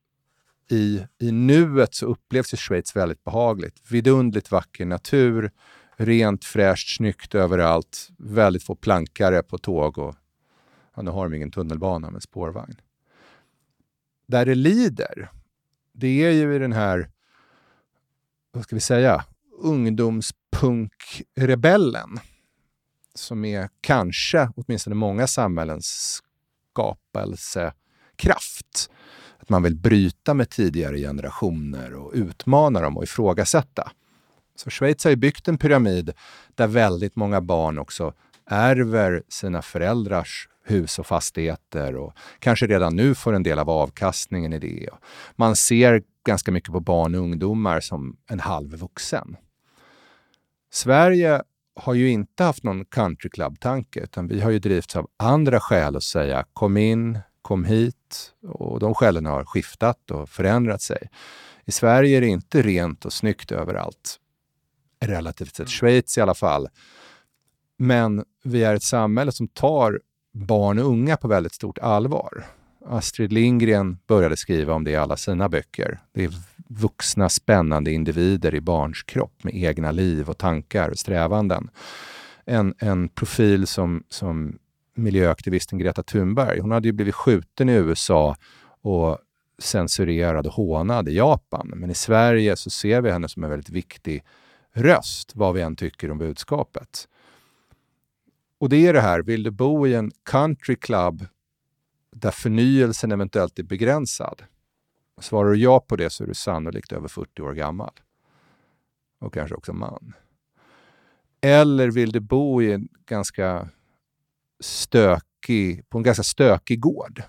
i, 0.70 1.02
i 1.18 1.33
nuet 1.33 1.94
så 1.94 2.07
upplevs 2.07 2.55
ju 2.55 2.57
Schweiz 2.57 2.96
väldigt 2.96 3.24
behagligt. 3.24 3.90
Vidundligt 3.90 4.50
vacker 4.50 4.87
natur, 4.87 5.50
rent, 5.96 6.44
fräscht, 6.44 6.96
snyggt 6.96 7.35
överallt. 7.35 8.09
Väldigt 8.18 8.62
få 8.62 8.74
plankare 8.74 9.42
på 9.42 9.59
tåg 9.59 9.98
och 9.98 10.14
ja, 10.94 11.02
nu 11.02 11.11
har 11.11 11.28
de 11.28 11.37
ingen 11.37 11.50
tunnelbana 11.50 12.11
med 12.11 12.22
spårvagn. 12.22 12.76
Där 14.26 14.46
det 14.46 14.55
lider, 14.55 15.31
det 15.92 16.24
är 16.24 16.31
ju 16.31 16.55
i 16.55 16.59
den 16.59 16.72
här, 16.72 17.11
vad 18.52 18.64
ska 18.64 18.76
vi 18.76 18.81
säga, 18.81 19.24
ungdomspunkrebellen 19.59 22.20
som 23.14 23.44
är 23.44 23.68
kanske, 23.81 24.50
åtminstone 24.57 24.96
många 24.96 25.26
samhällens 25.26 26.20
skapelsekraft. 26.72 28.90
Att 29.38 29.48
man 29.48 29.62
vill 29.62 29.76
bryta 29.76 30.35
med 30.35 30.50
tidigare 30.50 30.98
generationer 30.98 31.94
och 31.94 32.12
utmana 32.14 32.81
dem 32.81 32.96
och 32.96 33.05
ifrågasätta. 33.05 33.92
Så 34.57 34.71
Schweiz 34.71 35.05
har 35.05 35.11
ju 35.11 35.17
byggt 35.17 35.49
en 35.49 35.59
pyramid 35.59 36.12
där 36.55 36.67
väldigt 36.67 37.17
många 37.17 37.41
barn 37.41 37.79
också 37.79 38.12
ärver 38.47 39.23
sina 39.29 39.62
föräldrars 39.62 40.49
hus 40.65 40.99
och 40.99 41.07
fastigheter 41.07 41.97
och 41.97 42.12
kanske 42.38 42.67
redan 42.67 42.97
nu 42.97 43.15
får 43.15 43.33
en 43.33 43.43
del 43.43 43.59
av 43.59 43.71
avkastningen 43.71 44.53
i 44.53 44.59
det. 44.59 44.88
Man 45.37 45.57
ser 45.57 46.03
ganska 46.27 46.53
mycket 46.53 46.73
på 46.73 46.81
barn 46.81 47.15
och 47.15 47.21
ungdomar 47.21 47.81
som 47.81 48.17
en 48.31 48.41
halv 48.41 48.71
vuxen. 48.71 49.37
Sverige 50.73 51.43
har 51.75 51.95
ju 51.95 52.09
inte 52.09 52.45
haft 52.45 52.62
någon 52.62 52.85
country 52.85 53.31
club-tanke, 53.31 54.01
utan 54.01 54.29
vi 54.29 54.41
har 54.41 54.51
ju 54.51 54.59
drivits 54.59 54.97
av 54.97 55.09
andra 55.17 55.61
skäl 55.61 55.97
att 55.97 56.03
säga 56.03 56.45
kom 56.53 56.77
in, 56.77 57.19
kom 57.43 57.65
hit 57.65 58.33
och 58.49 58.81
de 58.81 58.95
skälen 58.95 59.27
har 59.27 59.45
skiftat 59.45 60.11
och 60.11 60.29
förändrat 60.29 60.83
sig. 60.83 61.09
I 61.65 61.73
Sverige 61.73 62.17
är 62.17 62.21
det 62.21 62.27
inte 62.27 62.62
rent 62.62 63.05
och 63.05 63.12
snyggt 63.12 63.53
överallt. 63.53 64.19
Relativt 65.07 65.55
sett. 65.57 65.69
Schweiz 65.69 66.19
i 66.19 66.21
alla 66.21 66.35
fall. 66.35 66.69
Men 67.77 68.25
vi 68.45 68.65
är 68.65 68.75
ett 68.75 68.83
samhälle 68.83 69.33
som 69.33 69.49
tar 69.49 70.01
barn 70.33 70.79
och 70.79 70.87
unga 70.87 71.17
på 71.17 71.29
väldigt 71.29 71.55
stort 71.55 71.79
allvar. 71.79 72.45
Astrid 72.87 73.33
Lindgren 73.33 73.99
började 74.07 74.37
skriva 74.37 74.75
om 74.75 74.85
det 74.85 74.91
i 74.91 74.97
alla 74.97 75.17
sina 75.17 75.49
böcker. 75.49 76.01
Det 76.12 76.25
är 76.25 76.33
vuxna 76.69 77.29
spännande 77.29 77.93
individer 77.93 78.55
i 78.55 78.61
barns 78.61 79.03
kropp 79.03 79.45
med 79.45 79.55
egna 79.55 79.91
liv 79.91 80.31
och 80.31 80.38
tankar 80.38 80.88
och 80.88 80.99
strävanden. 80.99 81.71
En, 82.45 82.75
en 82.79 83.09
profil 83.09 83.67
som, 83.67 84.05
som 84.09 84.59
miljöaktivisten 84.95 85.79
Greta 85.79 86.03
Thunberg, 86.03 86.61
hon 86.61 86.71
hade 86.71 86.88
ju 86.88 86.93
blivit 86.93 87.15
skjuten 87.15 87.69
i 87.69 87.73
USA 87.73 88.37
och 88.83 89.19
censurerad 89.59 90.47
och 90.47 90.53
hånad 90.53 91.09
i 91.09 91.17
Japan. 91.17 91.73
Men 91.75 91.91
i 91.91 91.95
Sverige 91.95 92.57
så 92.57 92.71
ser 92.71 93.01
vi 93.01 93.11
henne 93.11 93.29
som 93.29 93.45
en 93.45 93.51
väldigt 93.51 93.71
viktig 93.71 94.25
röst, 94.73 95.37
vad 95.37 95.55
vi 95.55 95.61
än 95.61 95.77
tycker 95.77 96.11
om 96.11 96.19
budskapet. 96.19 97.09
Och 98.59 98.69
det 98.69 98.87
är 98.87 98.93
det 98.93 99.01
här, 99.01 99.23
vill 99.23 99.43
du 99.43 99.51
bo 99.51 99.87
i 99.87 99.95
en 99.95 100.13
country 100.25 100.77
club 100.77 101.27
där 102.11 102.31
förnyelsen 102.31 103.13
eventuellt 103.13 103.59
är 103.59 103.63
begränsad? 103.63 104.43
Svarar 105.21 105.51
du 105.51 105.57
ja 105.57 105.81
på 105.81 105.97
det 105.97 106.11
så 106.11 106.25
är 106.25 106.29
du 106.29 106.35
sannolikt 106.35 106.93
över 106.93 107.09
40 107.09 107.43
år 107.43 107.53
gammal. 107.53 107.93
Och 109.21 109.35
kanske 109.35 109.55
också 109.55 109.73
man. 109.73 110.13
Eller 111.41 111.91
vill 111.91 112.13
du 112.13 112.21
bo 112.21 112.63
i 112.63 112.73
en 112.73 112.89
ganska 113.07 113.69
stökig, 114.61 115.89
på 115.89 115.99
en 115.99 116.05
ganska 116.05 116.23
stökig 116.23 116.81
gård? 116.81 117.23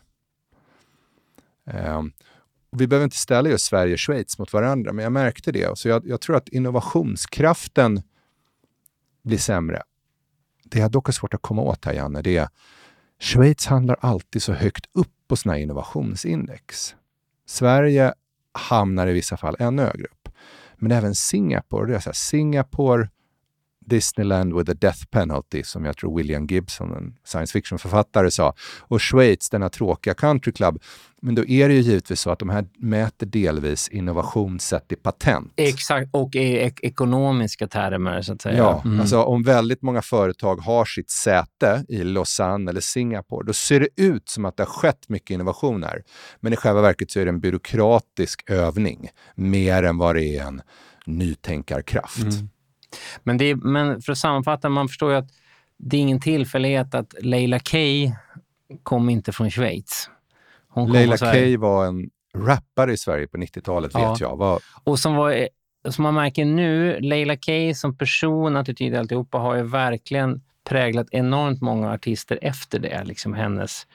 Um, 1.64 2.14
vi 2.76 2.88
behöver 2.88 3.04
inte 3.04 3.18
ställa 3.18 3.50
just 3.50 3.66
Sverige 3.66 3.94
och 3.94 4.00
Schweiz 4.00 4.40
mot 4.40 4.54
varandra, 4.54 4.94
men 4.94 5.04
jag 5.04 5.12
märkte 5.12 5.52
det. 5.52 5.78
Så 5.78 5.90
jag, 5.90 6.08
jag 6.08 6.22
tror 6.22 6.36
att 6.36 6.50
innovationskraften 6.50 8.02
blir 9.24 9.38
sämre 9.38 9.84
det 10.74 10.80
jag 10.80 10.92
dock 10.92 11.06
har 11.06 11.12
svårt 11.12 11.34
att 11.34 11.42
komma 11.42 11.62
åt 11.62 11.86
här, 11.86 11.94
Janne, 11.94 12.22
det 12.22 12.38
är 12.38 12.50
Schweiz 13.20 13.66
handlar 13.66 13.98
alltid 14.00 14.44
så 14.44 14.54
högt 14.54 14.86
upp 14.94 15.14
på 15.28 15.36
sina 15.36 15.58
innovationsindex. 15.58 16.96
Sverige 17.46 18.14
hamnar 18.52 19.08
i 19.08 19.14
vissa 19.14 19.38
fall 19.38 19.56
ännu 19.60 19.82
högre 19.82 20.04
upp. 20.04 20.30
Men 20.76 20.92
även 20.92 21.16
Singapore, 21.16 21.92
det 21.92 21.96
är 21.96 22.00
så 22.00 22.10
här, 22.10 22.14
Singapore 22.14 23.10
Disneyland 23.86 24.58
with 24.58 24.72
a 24.72 24.74
death 24.74 25.06
penalty, 25.12 25.64
som 25.64 25.86
jag 25.86 25.98
tror 25.98 26.18
William 26.18 26.48
Gibson, 26.48 26.94
en 26.94 27.16
science 27.26 27.54
fiction-författare, 27.54 28.32
sa. 28.32 28.54
Och 28.80 29.02
Schweiz, 29.02 29.50
denna 29.50 29.70
tråkiga 29.70 30.14
country 30.14 30.52
club. 30.54 30.82
Men 31.22 31.36
då 31.36 31.46
är 31.46 31.70
det 31.70 31.76
ju 31.76 31.82
givetvis 31.82 32.20
så 32.20 32.32
att 32.32 32.40
de 32.40 32.50
här 32.50 32.66
mäter 32.78 33.26
delvis 33.26 33.90
innovation 33.90 34.60
sett 34.60 34.92
i 34.92 34.96
patent. 34.96 35.54
Exakt, 35.56 36.10
och 36.12 36.36
i 36.36 36.40
ek 36.40 36.80
ekonomiska 36.84 37.68
termer 37.68 38.22
så 38.22 38.34
att 38.34 38.42
säga. 38.42 38.58
Ja, 38.58 38.82
mm. 38.86 39.00
alltså 39.00 39.24
om 39.24 39.44
väldigt 39.44 39.82
många 39.82 40.02
företag 40.02 40.56
har 40.56 40.86
sitt 40.86 41.10
säte 41.10 41.86
i 41.88 42.04
Lausanne 42.04 42.72
eller 42.72 42.82
Singapore, 42.82 43.46
då 43.46 43.54
ser 43.54 43.80
det 43.80 43.88
ut 43.96 44.30
som 44.30 44.46
att 44.46 44.58
det 44.58 44.64
har 44.64 44.72
skett 44.72 45.10
mycket 45.10 45.30
innovationer. 45.30 46.04
Men 46.40 46.54
i 46.54 46.56
själva 46.56 46.82
verket 46.82 47.12
så 47.12 47.20
är 47.20 47.26
det 47.26 47.30
en 47.30 47.40
byråkratisk 47.40 48.50
övning, 48.50 49.10
mer 49.36 49.84
än 49.84 49.98
vad 49.98 50.16
det 50.16 50.38
är 50.38 50.44
en 50.44 50.62
nytänkarkraft. 51.06 52.24
Mm. 52.24 52.50
Men, 53.24 53.38
det 53.38 53.56
men 53.56 54.02
för 54.02 54.12
att 54.12 54.18
sammanfatta, 54.18 54.70
man 54.70 54.88
förstår 54.88 55.12
ju 55.12 55.18
att 55.18 55.30
det 55.78 55.98
är 55.98 56.02
ingen 56.02 56.20
tillfällighet 56.20 56.96
att 56.96 57.14
Leila 57.20 57.60
Kay 57.60 58.12
kom 58.84 59.10
inte 59.10 59.32
från 59.32 59.52
Schweiz. 59.52 60.10
Hon 60.68 60.92
Leila 60.92 61.18
Kay 61.18 61.58
var 61.58 61.86
en 61.86 62.10
rappare 62.38 62.94
i 62.94 62.98
Sverige 62.98 63.28
på 63.28 63.38
90-talet, 63.38 63.92
ja. 63.94 64.12
vet 64.12 64.20
jag. 64.20 64.38
Var... 64.38 64.60
Och 64.84 65.00
som, 65.00 65.16
var, 65.16 65.48
som 65.90 66.04
man 66.04 66.14
märker 66.14 66.46
nu, 66.46 67.00
Leila 67.00 67.38
Kay 67.38 67.74
som 67.74 67.98
person, 67.98 68.56
attityd 68.56 68.96
alltihopa, 68.96 69.38
har 69.38 69.56
ju 69.56 69.64
verkligen 69.64 70.42
präglat 70.64 71.08
enormt 71.12 71.62
många 71.62 71.92
artister 71.92 72.40
efter 72.42 72.80
det. 72.80 73.04
Liksom 73.04 73.34
hennes, 73.34 73.88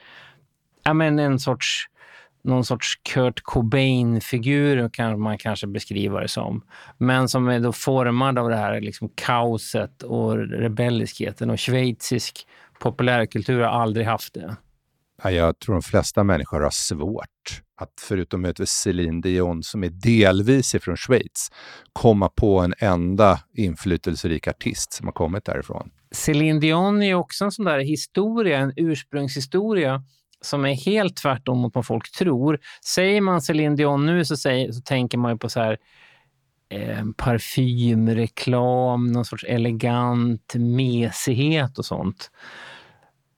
ja 0.83 0.93
men 0.93 1.19
en 1.19 1.39
sorts 1.39 1.89
någon 2.49 2.65
sorts 2.65 2.95
Kurt 3.13 3.41
Cobain-figur 3.43 4.89
kan 4.89 5.21
man 5.21 5.37
kanske 5.37 5.67
beskriva 5.67 6.19
det 6.19 6.27
som. 6.27 6.61
Men 6.97 7.29
som 7.29 7.47
är 7.47 7.59
då 7.59 7.71
formad 7.71 8.39
av 8.39 8.49
det 8.49 8.55
här 8.55 8.81
liksom 8.81 9.09
kaoset 9.15 10.03
och 10.03 10.37
rebelliskheten. 10.37 11.49
Och 11.49 11.59
schweizisk 11.59 12.47
populärkultur 12.79 13.59
har 13.59 13.81
aldrig 13.81 14.05
haft 14.05 14.33
det. 14.33 14.55
Jag 15.23 15.59
tror 15.59 15.75
de 15.75 15.81
flesta 15.81 16.23
människor 16.23 16.61
har 16.61 16.69
svårt 16.69 17.61
att, 17.81 17.93
förutom 18.01 18.41
möjligtvis 18.41 18.69
Céline 18.69 19.21
Dion, 19.21 19.63
som 19.63 19.83
är 19.83 19.89
delvis 19.89 20.75
ifrån 20.75 20.97
Schweiz, 20.97 21.51
komma 21.93 22.29
på 22.29 22.59
en 22.59 22.73
enda 22.79 23.39
inflytelserik 23.53 24.47
artist 24.47 24.93
som 24.93 25.07
har 25.07 25.13
kommit 25.13 25.45
därifrån. 25.45 25.89
Céline 26.11 26.59
Dion 26.59 27.03
är 27.03 27.13
också 27.13 27.45
en 27.45 27.51
sån 27.51 27.65
där 27.65 27.79
historia, 27.79 28.59
en 28.59 28.73
ursprungshistoria 28.75 30.03
som 30.41 30.65
är 30.65 30.73
helt 30.73 31.15
tvärtom 31.15 31.57
mot 31.57 31.75
vad 31.75 31.85
folk 31.85 32.11
tror. 32.11 32.59
Säger 32.85 33.21
man 33.21 33.41
Céline 33.41 33.75
Dion 33.75 34.05
nu 34.05 34.25
så, 34.25 34.37
säger, 34.37 34.71
så 34.71 34.81
tänker 34.81 35.17
man 35.17 35.31
ju 35.31 35.37
på 35.37 35.49
så 35.49 35.59
här, 35.59 35.77
eh, 36.69 37.05
parfymreklam, 37.17 39.11
någon 39.11 39.25
sorts 39.25 39.43
elegant 39.43 40.53
mesighet 40.55 41.77
och 41.77 41.85
sånt. 41.85 42.31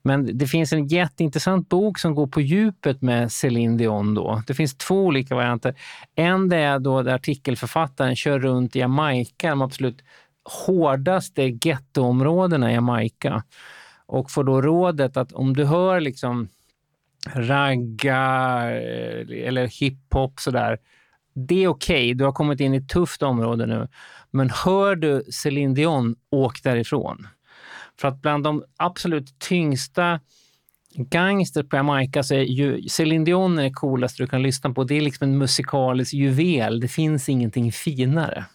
Men 0.03 0.37
det 0.37 0.47
finns 0.47 0.73
en 0.73 0.87
jätteintressant 0.87 1.69
bok 1.69 1.99
som 1.99 2.15
går 2.15 2.27
på 2.27 2.41
djupet 2.41 3.01
med 3.01 3.31
Céline 3.31 3.77
Dion. 3.77 4.13
Då. 4.13 4.43
Det 4.47 4.53
finns 4.53 4.77
två 4.77 5.05
olika 5.05 5.35
varianter. 5.35 5.75
En 6.15 6.49
det 6.49 6.57
är 6.57 6.79
då 6.79 7.01
där 7.01 7.13
artikelförfattaren 7.13 8.15
kör 8.15 8.39
runt 8.39 8.75
i 8.75 8.79
Jamaica, 8.79 9.49
de 9.49 9.61
absolut 9.61 10.03
hårdaste 10.65 11.57
gettoområdena 11.61 12.71
i 12.71 12.73
Jamaica 12.73 13.43
och 14.05 14.31
får 14.31 14.43
då 14.43 14.61
rådet 14.61 15.17
att 15.17 15.31
om 15.31 15.55
du 15.55 15.65
hör 15.65 15.99
liksom 15.99 16.47
ragga 17.29 18.17
eh, 18.71 19.47
eller 19.47 19.67
hiphop 19.67 20.39
sådär. 20.39 20.77
Det 21.33 21.63
är 21.63 21.67
okej, 21.67 21.95
okay. 21.95 22.13
du 22.13 22.23
har 22.23 22.31
kommit 22.31 22.59
in 22.59 22.73
i 22.73 22.77
ett 22.77 22.89
tufft 22.89 23.23
område 23.23 23.65
nu. 23.65 23.87
Men 24.31 24.49
hör 24.65 24.95
du 24.95 25.23
Céline 25.31 25.73
Dion, 25.73 26.15
åk 26.29 26.63
därifrån. 26.63 27.27
För 27.99 28.07
att 28.07 28.21
bland 28.21 28.43
de 28.43 28.63
absolut 28.77 29.39
tyngsta 29.39 30.19
gangster 30.95 31.63
på 31.63 31.75
Jamaica 31.75 32.23
så 32.23 32.35
är 32.35 32.43
ju 32.43 32.89
Céline 32.89 33.23
Dion 33.23 33.59
är 33.59 33.63
det 33.63 33.73
coolaste 33.73 34.23
du 34.23 34.27
kan 34.27 34.41
lyssna 34.43 34.73
på. 34.73 34.83
Det 34.83 34.97
är 34.97 35.01
liksom 35.01 35.29
en 35.29 35.37
musikalisk 35.37 36.13
juvel. 36.13 36.79
Det 36.79 36.87
finns 36.87 37.29
ingenting 37.29 37.71
finare. 37.71 38.45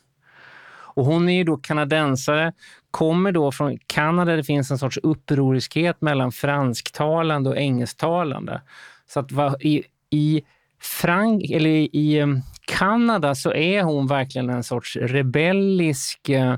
Och 0.97 1.05
hon 1.05 1.29
är 1.29 1.33
ju 1.33 1.45
då 1.45 1.57
kanadensare, 1.57 2.53
kommer 2.91 3.33
då 3.33 3.53
från 3.53 3.79
Kanada. 3.87 4.37
Det 4.37 4.45
finns 4.45 4.71
en 4.71 4.79
sorts 4.79 4.99
upproriskhet 5.03 6.01
mellan 6.01 6.33
fransktalande 6.33 7.51
och 7.51 7.57
engelsktalande. 7.57 8.63
Så 9.07 9.21
att 9.21 9.33
i, 9.61 9.85
i 10.11 10.43
Frank, 10.81 11.51
eller 11.51 11.71
i 11.97 12.21
um, 12.23 12.43
Kanada 12.67 13.35
så 13.35 13.53
är 13.53 13.83
hon 13.83 14.07
verkligen 14.07 14.51
en 14.51 14.65
sorts 14.65 14.97
rebellisk 14.97 16.29
eh, 16.29 16.57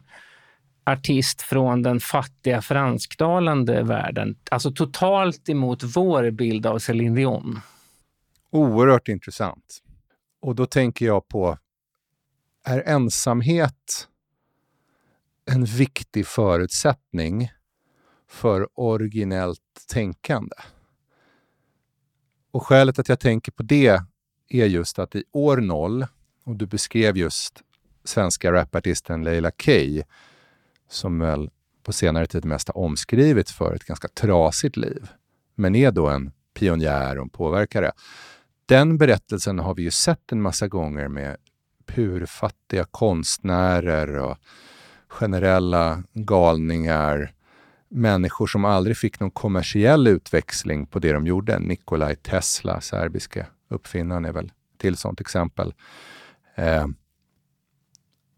artist 0.86 1.42
från 1.42 1.82
den 1.82 2.00
fattiga 2.00 2.62
fransktalande 2.62 3.82
världen. 3.82 4.36
Alltså 4.50 4.72
totalt 4.72 5.48
emot 5.48 5.82
vår 5.82 6.30
bild 6.30 6.66
av 6.66 6.78
Céline 6.78 7.14
Dion. 7.14 7.60
Oerhört 8.50 9.08
intressant. 9.08 9.82
Och 10.40 10.54
då 10.54 10.66
tänker 10.66 11.06
jag 11.06 11.28
på, 11.28 11.58
är 12.64 12.82
ensamhet 12.86 14.08
en 15.48 15.64
viktig 15.64 16.26
förutsättning 16.26 17.52
för 18.28 18.68
originellt 18.74 19.60
tänkande? 19.88 20.56
Och 22.50 22.66
skälet 22.66 22.98
att 22.98 23.08
jag 23.08 23.20
tänker 23.20 23.52
på 23.52 23.62
det 23.62 24.00
är 24.48 24.66
just 24.66 24.98
att 24.98 25.14
i 25.14 25.24
år 25.32 25.56
noll, 25.56 26.06
och 26.44 26.56
du 26.56 26.66
beskrev 26.66 27.16
just 27.16 27.62
svenska 28.04 28.52
rapartisten 28.52 29.24
Leila 29.24 29.50
Kay, 29.50 30.02
som 30.88 31.18
väl 31.18 31.50
på 31.82 31.92
senare 31.92 32.26
tid 32.26 32.44
mest 32.44 32.68
har 32.68 32.76
omskrivits 32.76 33.52
för 33.52 33.74
ett 33.74 33.84
ganska 33.84 34.08
trasigt 34.08 34.76
liv, 34.76 35.08
men 35.54 35.74
är 35.74 35.90
då 35.90 36.08
en 36.08 36.32
pionjär 36.54 37.16
och 37.16 37.22
en 37.22 37.30
påverkare. 37.30 37.92
Den 38.66 38.98
berättelsen 38.98 39.58
har 39.58 39.74
vi 39.74 39.82
ju 39.82 39.90
sett 39.90 40.32
en 40.32 40.42
massa 40.42 40.68
gånger 40.68 41.08
med 41.08 41.36
purfattiga 41.86 42.84
konstnärer 42.84 44.18
och 44.18 44.38
generella 45.08 46.02
galningar, 46.12 47.32
människor 47.88 48.46
som 48.46 48.64
aldrig 48.64 48.96
fick 48.96 49.20
någon 49.20 49.30
kommersiell 49.30 50.06
utväxling 50.06 50.86
på 50.86 50.98
det 50.98 51.12
de 51.12 51.26
gjorde. 51.26 51.58
Nikolaj 51.58 52.16
Tesla, 52.16 52.80
serbiske 52.80 53.46
uppfinnaren, 53.68 54.24
är 54.24 54.32
väl 54.32 54.52
till 54.76 54.96
sånt 54.96 55.20
exempel. 55.20 55.74
Eh, 56.54 56.86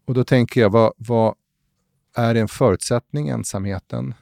och 0.05 0.13
då 0.13 0.23
tänker 0.23 0.61
jag, 0.61 0.69
vad, 0.69 0.93
vad, 0.97 1.35
är 2.15 2.35
en 2.35 2.47
förutsättning, 2.47 3.29
ensamheten? 3.29 4.13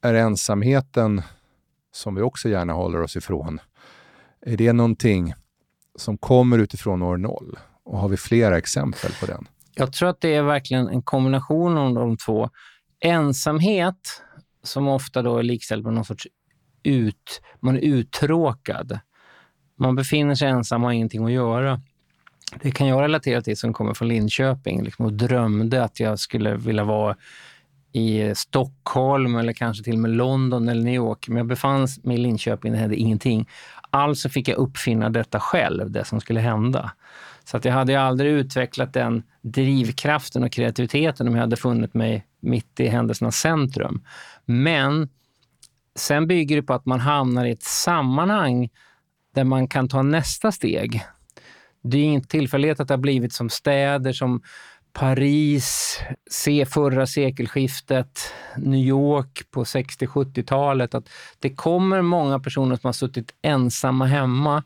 Är 0.00 0.14
ensamheten, 0.14 1.22
som 1.92 2.14
vi 2.14 2.22
också 2.22 2.48
gärna 2.48 2.72
håller 2.72 3.00
oss 3.00 3.16
ifrån, 3.16 3.60
är 4.40 4.56
det 4.56 4.72
någonting 4.72 5.34
som 5.96 6.18
kommer 6.18 6.58
utifrån 6.58 7.02
år 7.02 7.16
noll? 7.16 7.58
Och 7.82 7.98
har 7.98 8.08
vi 8.08 8.16
flera 8.16 8.58
exempel 8.58 9.10
på 9.20 9.26
den? 9.26 9.48
Jag 9.78 9.92
tror 9.92 10.08
att 10.08 10.20
det 10.20 10.34
är 10.34 10.42
verkligen 10.42 10.88
en 10.88 11.02
kombination 11.02 11.78
av 11.78 11.94
de 11.94 12.16
två. 12.16 12.50
Ensamhet, 13.00 14.22
som 14.62 14.88
ofta 14.88 15.22
då 15.22 15.38
är 15.38 15.42
likställd 15.42 15.84
med 15.84 15.94
någon 15.94 16.04
sorts 16.04 16.26
ut, 16.82 17.42
man 17.60 17.76
är 17.76 17.80
uttråkad. 17.80 18.98
Man 19.76 19.96
befinner 19.96 20.34
sig 20.34 20.48
ensam 20.48 20.84
och 20.84 20.88
har 20.88 20.94
ingenting 20.94 21.24
att 21.24 21.32
göra. 21.32 21.80
Det 22.62 22.70
kan 22.70 22.86
jag 22.86 23.02
relatera 23.02 23.42
till 23.42 23.56
som 23.56 23.72
kommer 23.72 23.94
från 23.94 24.08
Linköping 24.08 24.82
liksom, 24.82 25.04
och 25.04 25.12
drömde 25.12 25.84
att 25.84 26.00
jag 26.00 26.18
skulle 26.18 26.56
vilja 26.56 26.84
vara 26.84 27.16
i 27.92 28.34
Stockholm 28.34 29.36
eller 29.36 29.52
kanske 29.52 29.84
till 29.84 29.94
och 29.94 29.98
med 29.98 30.10
London 30.10 30.68
eller 30.68 30.82
New 30.82 30.94
York. 30.94 31.28
Men 31.28 31.36
jag 31.36 31.46
befann 31.46 31.88
mig 32.02 32.16
i 32.16 32.20
Linköping, 32.20 32.72
det 32.72 32.78
hände 32.78 32.96
ingenting. 32.96 33.48
Alltså 33.90 34.28
fick 34.28 34.48
jag 34.48 34.56
uppfinna 34.56 35.10
detta 35.10 35.40
själv, 35.40 35.90
det 35.90 36.04
som 36.04 36.20
skulle 36.20 36.40
hända. 36.40 36.92
Så 37.50 37.56
att 37.56 37.64
jag 37.64 37.72
hade 37.72 38.00
aldrig 38.00 38.32
utvecklat 38.32 38.92
den 38.92 39.22
drivkraften 39.42 40.44
och 40.44 40.52
kreativiteten 40.52 41.28
om 41.28 41.34
jag 41.34 41.40
hade 41.40 41.56
funnit 41.56 41.94
mig 41.94 42.26
mitt 42.40 42.80
i 42.80 42.86
händelsernas 42.86 43.36
centrum. 43.36 44.04
Men 44.44 45.08
sen 45.96 46.26
bygger 46.26 46.56
det 46.56 46.62
på 46.62 46.74
att 46.74 46.86
man 46.86 47.00
hamnar 47.00 47.44
i 47.44 47.50
ett 47.50 47.62
sammanhang 47.62 48.68
där 49.34 49.44
man 49.44 49.68
kan 49.68 49.88
ta 49.88 50.02
nästa 50.02 50.52
steg. 50.52 51.04
Det 51.82 51.98
är 51.98 52.02
ingen 52.02 52.24
tillfällighet 52.24 52.80
att 52.80 52.88
det 52.88 52.94
har 52.94 52.98
blivit 52.98 53.32
som 53.32 53.50
städer 53.50 54.12
som 54.12 54.42
Paris, 54.92 55.98
se 56.30 56.66
förra 56.66 57.06
sekelskiftet, 57.06 58.32
New 58.56 58.80
York 58.80 59.50
på 59.50 59.64
60-70-talet. 59.64 60.94
Att 60.94 61.08
det 61.38 61.54
kommer 61.54 62.02
många 62.02 62.38
personer 62.40 62.76
som 62.76 62.88
har 62.88 62.92
suttit 62.92 63.34
ensamma 63.42 64.06
hemma 64.06 64.62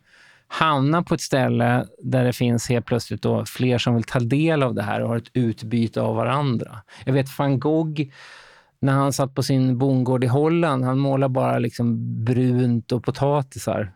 hamna 0.52 1.02
på 1.02 1.14
ett 1.14 1.20
ställe 1.20 1.86
där 1.98 2.24
det 2.24 2.32
finns 2.32 2.68
helt 2.68 2.86
plötsligt 2.86 3.22
då 3.22 3.44
fler 3.44 3.78
som 3.78 3.94
vill 3.94 4.04
ta 4.04 4.18
del 4.18 4.62
av 4.62 4.74
det 4.74 4.82
här 4.82 5.00
och 5.02 5.08
har 5.08 5.16
ett 5.16 5.30
utbyte 5.32 6.00
av 6.00 6.16
varandra. 6.16 6.82
Jag 7.04 7.12
vet 7.12 7.38
van 7.38 7.60
Gogh, 7.60 8.02
när 8.80 8.92
han 8.92 9.12
satt 9.12 9.34
på 9.34 9.42
sin 9.42 9.78
bondgård 9.78 10.24
i 10.24 10.26
Holland, 10.26 10.84
han 10.84 10.98
målade 10.98 11.32
bara 11.32 11.58
liksom 11.58 12.24
brunt 12.24 12.92
och 12.92 13.04
potatisar. 13.04 13.92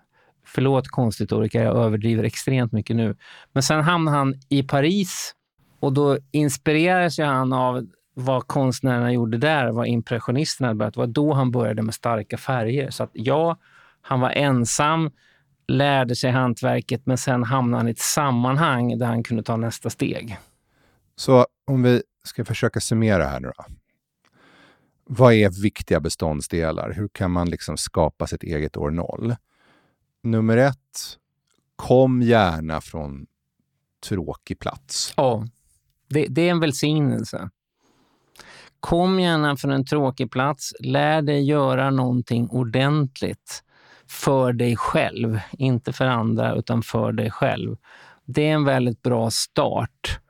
Förlåt 0.47 0.89
konsthistoriker, 0.89 1.63
jag 1.63 1.77
överdriver 1.77 2.25
extremt 2.25 2.73
mycket 2.73 2.97
nu. 2.97 3.17
Men 3.53 3.63
sen 3.63 3.81
hamnade 3.81 4.17
han 4.17 4.35
i 4.49 4.63
Paris 4.63 5.35
och 5.81 5.93
då 5.93 6.19
inspirerades 6.33 7.19
han 7.19 7.53
av 7.53 7.87
vad 8.15 8.47
konstnärerna 8.47 9.13
gjorde 9.13 9.39
där, 9.39 9.71
vad 9.71 9.87
impressionisterna 9.87 10.69
hade 10.69 10.79
börjat. 10.79 10.95
Det 10.95 11.01
var 11.01 11.07
då 11.07 11.33
han 11.33 11.51
började 11.51 11.83
med 11.83 11.95
starka 11.95 12.37
färger. 12.37 12.91
Så 12.91 13.03
att 13.03 13.11
ja, 13.13 13.57
han 14.03 14.21
var 14.21 14.31
ensam, 14.31 15.11
lärde 15.69 16.17
sig 16.17 16.31
hantverket, 16.31 17.07
men 17.07 17.19
sen 17.19 17.45
hamnade 17.45 17.81
han 17.81 17.89
i 17.89 17.91
ett 17.91 17.99
sammanhang 17.99 18.99
där 18.99 19.07
han 19.07 19.23
kunde 19.23 19.43
ta 19.43 19.57
nästa 19.57 19.91
steg. 19.91 20.39
Så 21.17 21.47
om 21.65 21.83
vi 21.83 22.03
ska 22.25 22.45
försöka 22.45 22.81
summera 22.81 23.25
här 23.25 23.41
nu 23.41 23.53
då. 23.57 23.65
Vad 25.05 25.33
är 25.33 25.63
viktiga 25.63 26.01
beståndsdelar? 26.01 26.93
Hur 26.93 27.09
kan 27.09 27.31
man 27.31 27.51
liksom 27.51 27.77
skapa 27.77 28.27
sitt 28.27 28.43
eget 28.43 28.77
år 28.77 28.91
noll? 28.91 29.37
Nummer 30.23 30.57
ett, 30.57 31.19
kom 31.77 32.23
gärna 32.23 32.81
från 32.81 33.27
tråkig 34.09 34.59
plats. 34.59 35.15
Ja, 35.17 35.47
det, 36.09 36.27
det 36.27 36.49
är 36.49 36.51
en 36.51 36.61
välsignelse. 36.61 37.51
Kom 38.81 39.21
gärna 39.21 39.57
från 39.57 39.71
en 39.71 39.85
tråkig 39.85 40.31
plats. 40.31 40.73
Lär 40.81 41.23
dig 41.23 41.43
göra 41.43 41.91
någonting 41.91 42.49
ordentligt 42.49 43.63
för 44.09 44.53
dig 44.53 44.77
själv. 44.77 45.41
Inte 45.53 45.93
för 45.93 46.07
andra, 46.07 46.55
utan 46.55 46.83
för 46.83 47.13
dig 47.13 47.31
själv. 47.31 47.77
Det 48.25 48.49
är 48.49 48.53
en 48.53 48.65
väldigt 48.65 49.03
bra 49.03 49.31
start. 49.31 50.21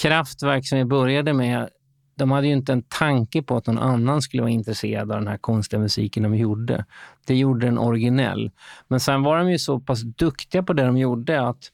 Kraftverk 0.00 0.68
som 0.68 0.78
vi 0.78 0.84
började 0.84 1.32
med, 1.32 1.68
de 2.14 2.30
hade 2.30 2.46
ju 2.46 2.52
inte 2.52 2.72
en 2.72 2.82
tanke 2.82 3.42
på 3.42 3.56
att 3.56 3.66
någon 3.66 3.78
annan 3.78 4.22
skulle 4.22 4.42
vara 4.42 4.50
intresserad 4.50 5.12
av 5.12 5.18
den 5.18 5.28
här 5.28 5.38
konstiga 5.38 5.80
musiken 5.80 6.22
de 6.22 6.34
gjorde. 6.34 6.84
Det 7.26 7.36
gjorde 7.36 7.66
den 7.66 7.78
originell. 7.78 8.50
Men 8.88 9.00
sen 9.00 9.22
var 9.22 9.38
de 9.38 9.50
ju 9.50 9.58
så 9.58 9.80
pass 9.80 10.00
duktiga 10.00 10.62
på 10.62 10.72
det 10.72 10.82
de 10.82 10.96
gjorde 10.96 11.48
att 11.48 11.70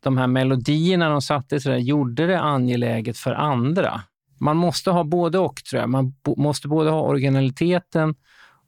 de 0.00 0.18
här 0.18 0.26
melodierna 0.26 1.08
de 1.08 1.22
satte 1.22 1.60
så 1.60 1.68
där, 1.68 1.76
gjorde 1.76 2.26
det 2.26 2.40
angeläget 2.40 3.18
för 3.18 3.32
andra. 3.32 4.00
Man 4.38 4.56
måste 4.56 4.90
ha 4.90 5.04
både 5.04 5.38
och, 5.38 5.64
tror 5.64 5.80
jag. 5.80 5.90
Man 5.90 6.14
måste 6.36 6.68
både 6.68 6.90
ha 6.90 7.00
originaliteten 7.00 8.14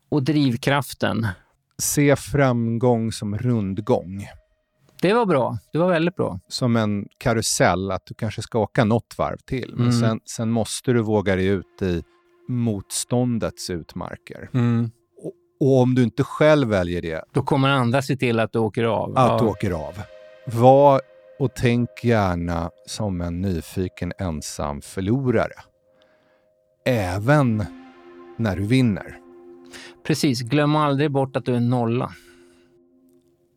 och 0.08 0.22
drivkraften 0.22 1.26
se 1.82 2.16
framgång 2.16 3.12
som 3.12 3.38
rundgång. 3.38 4.28
Det 5.02 5.12
var 5.12 5.26
bra. 5.26 5.58
Det 5.72 5.78
var 5.78 5.88
väldigt 5.88 6.16
bra. 6.16 6.40
Som 6.48 6.76
en 6.76 7.06
karusell, 7.18 7.90
att 7.90 8.06
du 8.06 8.14
kanske 8.14 8.42
ska 8.42 8.58
åka 8.58 8.84
något 8.84 9.14
varv 9.18 9.36
till. 9.36 9.72
Men 9.76 9.88
mm. 9.88 10.00
sen, 10.00 10.20
sen, 10.24 10.50
måste 10.50 10.92
du 10.92 11.02
våga 11.02 11.36
dig 11.36 11.46
ut 11.46 11.82
i 11.82 12.02
motståndets 12.48 13.70
utmarker. 13.70 14.50
Mm. 14.54 14.90
Och, 15.22 15.32
och, 15.60 15.82
om 15.82 15.94
du 15.94 16.02
inte 16.02 16.24
själv 16.24 16.68
väljer 16.68 17.02
det... 17.02 17.24
Då 17.32 17.42
kommer 17.42 17.68
andra 17.68 18.02
se 18.02 18.16
till 18.16 18.40
att 18.40 18.52
du 18.52 18.58
åker 18.58 18.84
av. 18.84 19.18
Att 19.18 19.30
ja. 19.30 19.38
du 19.38 19.46
åker 19.46 19.70
av. 19.70 19.94
Var 20.46 21.00
och 21.38 21.50
tänk 21.54 21.88
gärna 22.04 22.70
som 22.86 23.20
en 23.20 23.40
nyfiken 23.40 24.12
ensam 24.18 24.80
förlorare. 24.80 25.54
Även 26.84 27.64
när 28.36 28.56
du 28.56 28.66
vinner. 28.66 29.25
Precis, 30.06 30.42
glöm 30.42 30.76
aldrig 30.76 31.10
bort 31.12 31.36
att 31.36 31.44
du 31.44 31.54
är 31.54 31.60
nolla. 31.60 32.10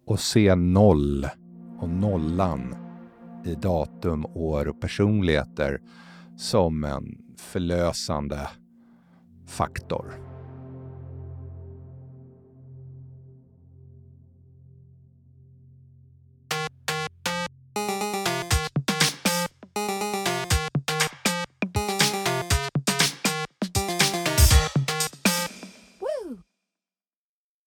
Och 0.05 0.19
se 0.19 0.55
noll 0.55 1.27
och 1.79 1.89
nollan 1.89 2.75
i 3.45 3.55
datum, 3.55 4.25
år 4.25 4.67
och 4.67 4.81
personligheter 4.81 5.81
som 6.37 6.83
en 6.83 7.17
förlösande 7.37 8.47
faktor. 9.47 10.28